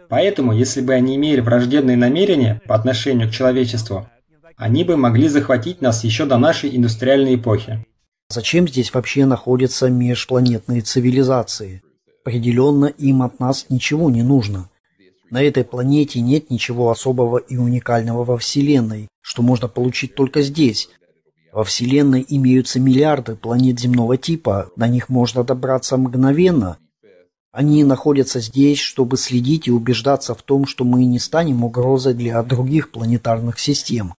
Поэтому, 0.09 0.51
если 0.51 0.82
бы 0.82 0.93
они 0.93 1.15
имели 1.15 1.39
враждебные 1.39 1.95
намерения 1.95 2.61
по 2.67 2.76
отношению 2.76 3.30
к 3.30 3.32
человечеству, 3.32 4.09
они 4.57 4.84
бы 4.84 4.97
могли 4.97 5.30
захватить 5.30 5.82
нас 5.82 6.03
еще 6.03 6.26
до 6.26 6.38
нашей 6.38 6.76
индустриальной 6.76 7.36
эпохи. 7.36 7.86
Зачем 8.34 8.67
здесь 8.67 8.91
вообще 8.91 9.27
находятся 9.27 9.91
межпланетные 9.91 10.81
цивилизации? 10.81 11.84
Определенно 12.23 12.86
им 12.86 13.21
от 13.21 13.39
нас 13.39 13.67
ничего 13.69 14.09
не 14.09 14.23
нужно. 14.23 14.71
На 15.29 15.43
этой 15.43 15.63
планете 15.63 16.19
нет 16.19 16.49
ничего 16.49 16.89
особого 16.89 17.38
и 17.38 17.57
уникального 17.57 18.23
во 18.23 18.39
Вселенной, 18.39 19.07
что 19.21 19.43
можно 19.43 19.67
получить 19.67 20.15
только 20.15 20.41
здесь. 20.41 20.89
Во 21.51 21.63
Вселенной 21.63 22.25
имеются 22.27 22.79
миллиарды 22.79 23.36
планет 23.36 23.79
земного 23.79 24.17
типа, 24.17 24.71
на 24.75 24.88
них 24.88 25.09
можно 25.09 25.43
добраться 25.43 25.95
мгновенно. 25.95 26.79
Они 27.51 27.84
находятся 27.84 28.39
здесь, 28.39 28.79
чтобы 28.79 29.17
следить 29.17 29.67
и 29.67 29.71
убеждаться 29.71 30.34
в 30.34 30.41
том, 30.41 30.65
что 30.65 30.86
мы 30.86 31.05
не 31.05 31.19
станем 31.19 31.63
угрозой 31.63 32.15
для 32.15 32.41
других 32.41 32.89
планетарных 32.89 33.59
систем. 33.59 34.15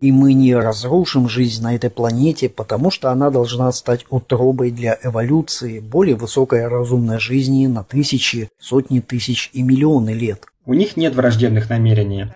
И 0.00 0.12
мы 0.12 0.32
не 0.32 0.54
разрушим 0.54 1.28
жизнь 1.28 1.60
на 1.60 1.74
этой 1.74 1.90
планете, 1.90 2.48
потому 2.48 2.90
что 2.92 3.10
она 3.10 3.30
должна 3.30 3.72
стать 3.72 4.06
утробой 4.10 4.70
для 4.70 4.96
эволюции 5.02 5.80
более 5.80 6.14
высокой 6.14 6.68
разумной 6.68 7.18
жизни 7.18 7.66
на 7.66 7.82
тысячи, 7.82 8.48
сотни 8.60 9.00
тысяч 9.00 9.50
и 9.52 9.62
миллионы 9.62 10.10
лет. 10.10 10.46
У 10.66 10.74
них 10.74 10.96
нет 10.96 11.16
враждебных 11.16 11.68
намерений. 11.68 12.26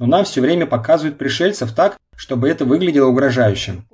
Но 0.00 0.06
нам 0.06 0.24
все 0.24 0.40
время 0.40 0.66
показывают 0.66 1.16
пришельцев 1.16 1.72
так, 1.72 1.96
чтобы 2.16 2.48
это 2.48 2.64
выглядело 2.64 3.08
угрожающим. 3.08 3.86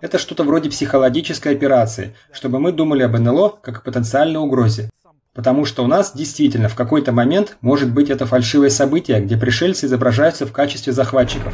Это 0.00 0.18
что-то 0.18 0.44
вроде 0.44 0.70
психологической 0.70 1.52
операции, 1.52 2.14
чтобы 2.32 2.60
мы 2.60 2.72
думали 2.72 3.02
об 3.02 3.18
НЛО 3.18 3.58
как 3.60 3.78
о 3.78 3.80
потенциальной 3.82 4.40
угрозе. 4.40 4.88
Потому 5.34 5.66
что 5.66 5.84
у 5.84 5.86
нас 5.86 6.12
действительно 6.14 6.70
в 6.70 6.74
какой-то 6.74 7.12
момент 7.12 7.58
может 7.60 7.92
быть 7.92 8.08
это 8.08 8.24
фальшивое 8.24 8.70
событие, 8.70 9.20
где 9.20 9.36
пришельцы 9.36 9.84
изображаются 9.84 10.46
в 10.46 10.52
качестве 10.52 10.94
захватчиков. 10.94 11.52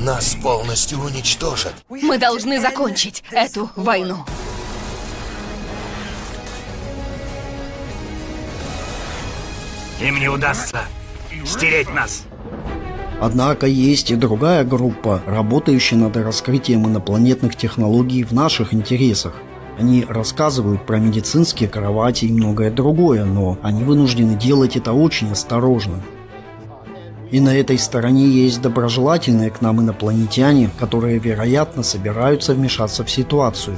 Нас 0.00 0.34
полностью 0.42 0.98
уничтожат. 0.98 1.74
Мы 1.90 2.16
должны 2.16 2.58
закончить 2.58 3.22
эту 3.30 3.68
войну. 3.76 4.24
Им 10.00 10.18
не 10.18 10.28
удастся 10.28 10.80
стереть 11.44 11.92
нас. 11.92 12.24
Однако 13.20 13.66
есть 13.66 14.10
и 14.10 14.16
другая 14.16 14.64
группа, 14.64 15.20
работающая 15.26 15.98
над 15.98 16.16
раскрытием 16.16 16.86
инопланетных 16.86 17.54
технологий 17.54 18.24
в 18.24 18.32
наших 18.32 18.72
интересах. 18.72 19.34
Они 19.78 20.06
рассказывают 20.08 20.86
про 20.86 20.98
медицинские 20.98 21.68
кровати 21.68 22.24
и 22.24 22.32
многое 22.32 22.70
другое, 22.70 23.26
но 23.26 23.58
они 23.62 23.84
вынуждены 23.84 24.34
делать 24.34 24.76
это 24.76 24.94
очень 24.94 25.30
осторожно. 25.30 26.02
И 27.30 27.40
на 27.40 27.56
этой 27.56 27.78
стороне 27.78 28.26
есть 28.26 28.60
доброжелательные 28.60 29.50
к 29.50 29.60
нам 29.60 29.80
инопланетяне, 29.80 30.70
которые, 30.78 31.18
вероятно, 31.18 31.82
собираются 31.82 32.54
вмешаться 32.54 33.04
в 33.04 33.10
ситуацию. 33.10 33.76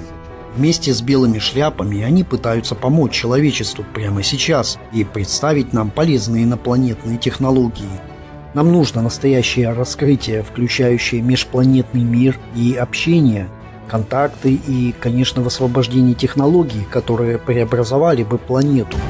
Вместе 0.57 0.93
с 0.93 1.03
белыми 1.03 1.39
шляпами 1.39 2.03
они 2.03 2.25
пытаются 2.25 2.75
помочь 2.75 3.13
человечеству 3.13 3.85
прямо 3.95 4.23
сейчас 4.23 4.79
и 4.93 5.05
представить 5.05 5.73
нам 5.73 5.91
полезные 5.91 6.45
инопланетные 6.45 7.19
технологии. 7.19 8.01
Нам 8.55 8.71
нужно 8.71 9.03
настоящее 9.03 9.73
раскрытие, 9.73 10.43
включающее 10.43 11.23
межпланетный 11.23 12.05
мир 12.05 12.39
и 12.55 12.75
общение, 12.75 13.49
контакты 13.89 14.55
и, 14.55 14.95
конечно, 14.99 15.43
высвобождение 15.43 16.15
технологий, 16.15 16.87
которые 16.91 17.39
преобразовали 17.39 18.23
бы 18.25 18.39
планету– 18.39 18.97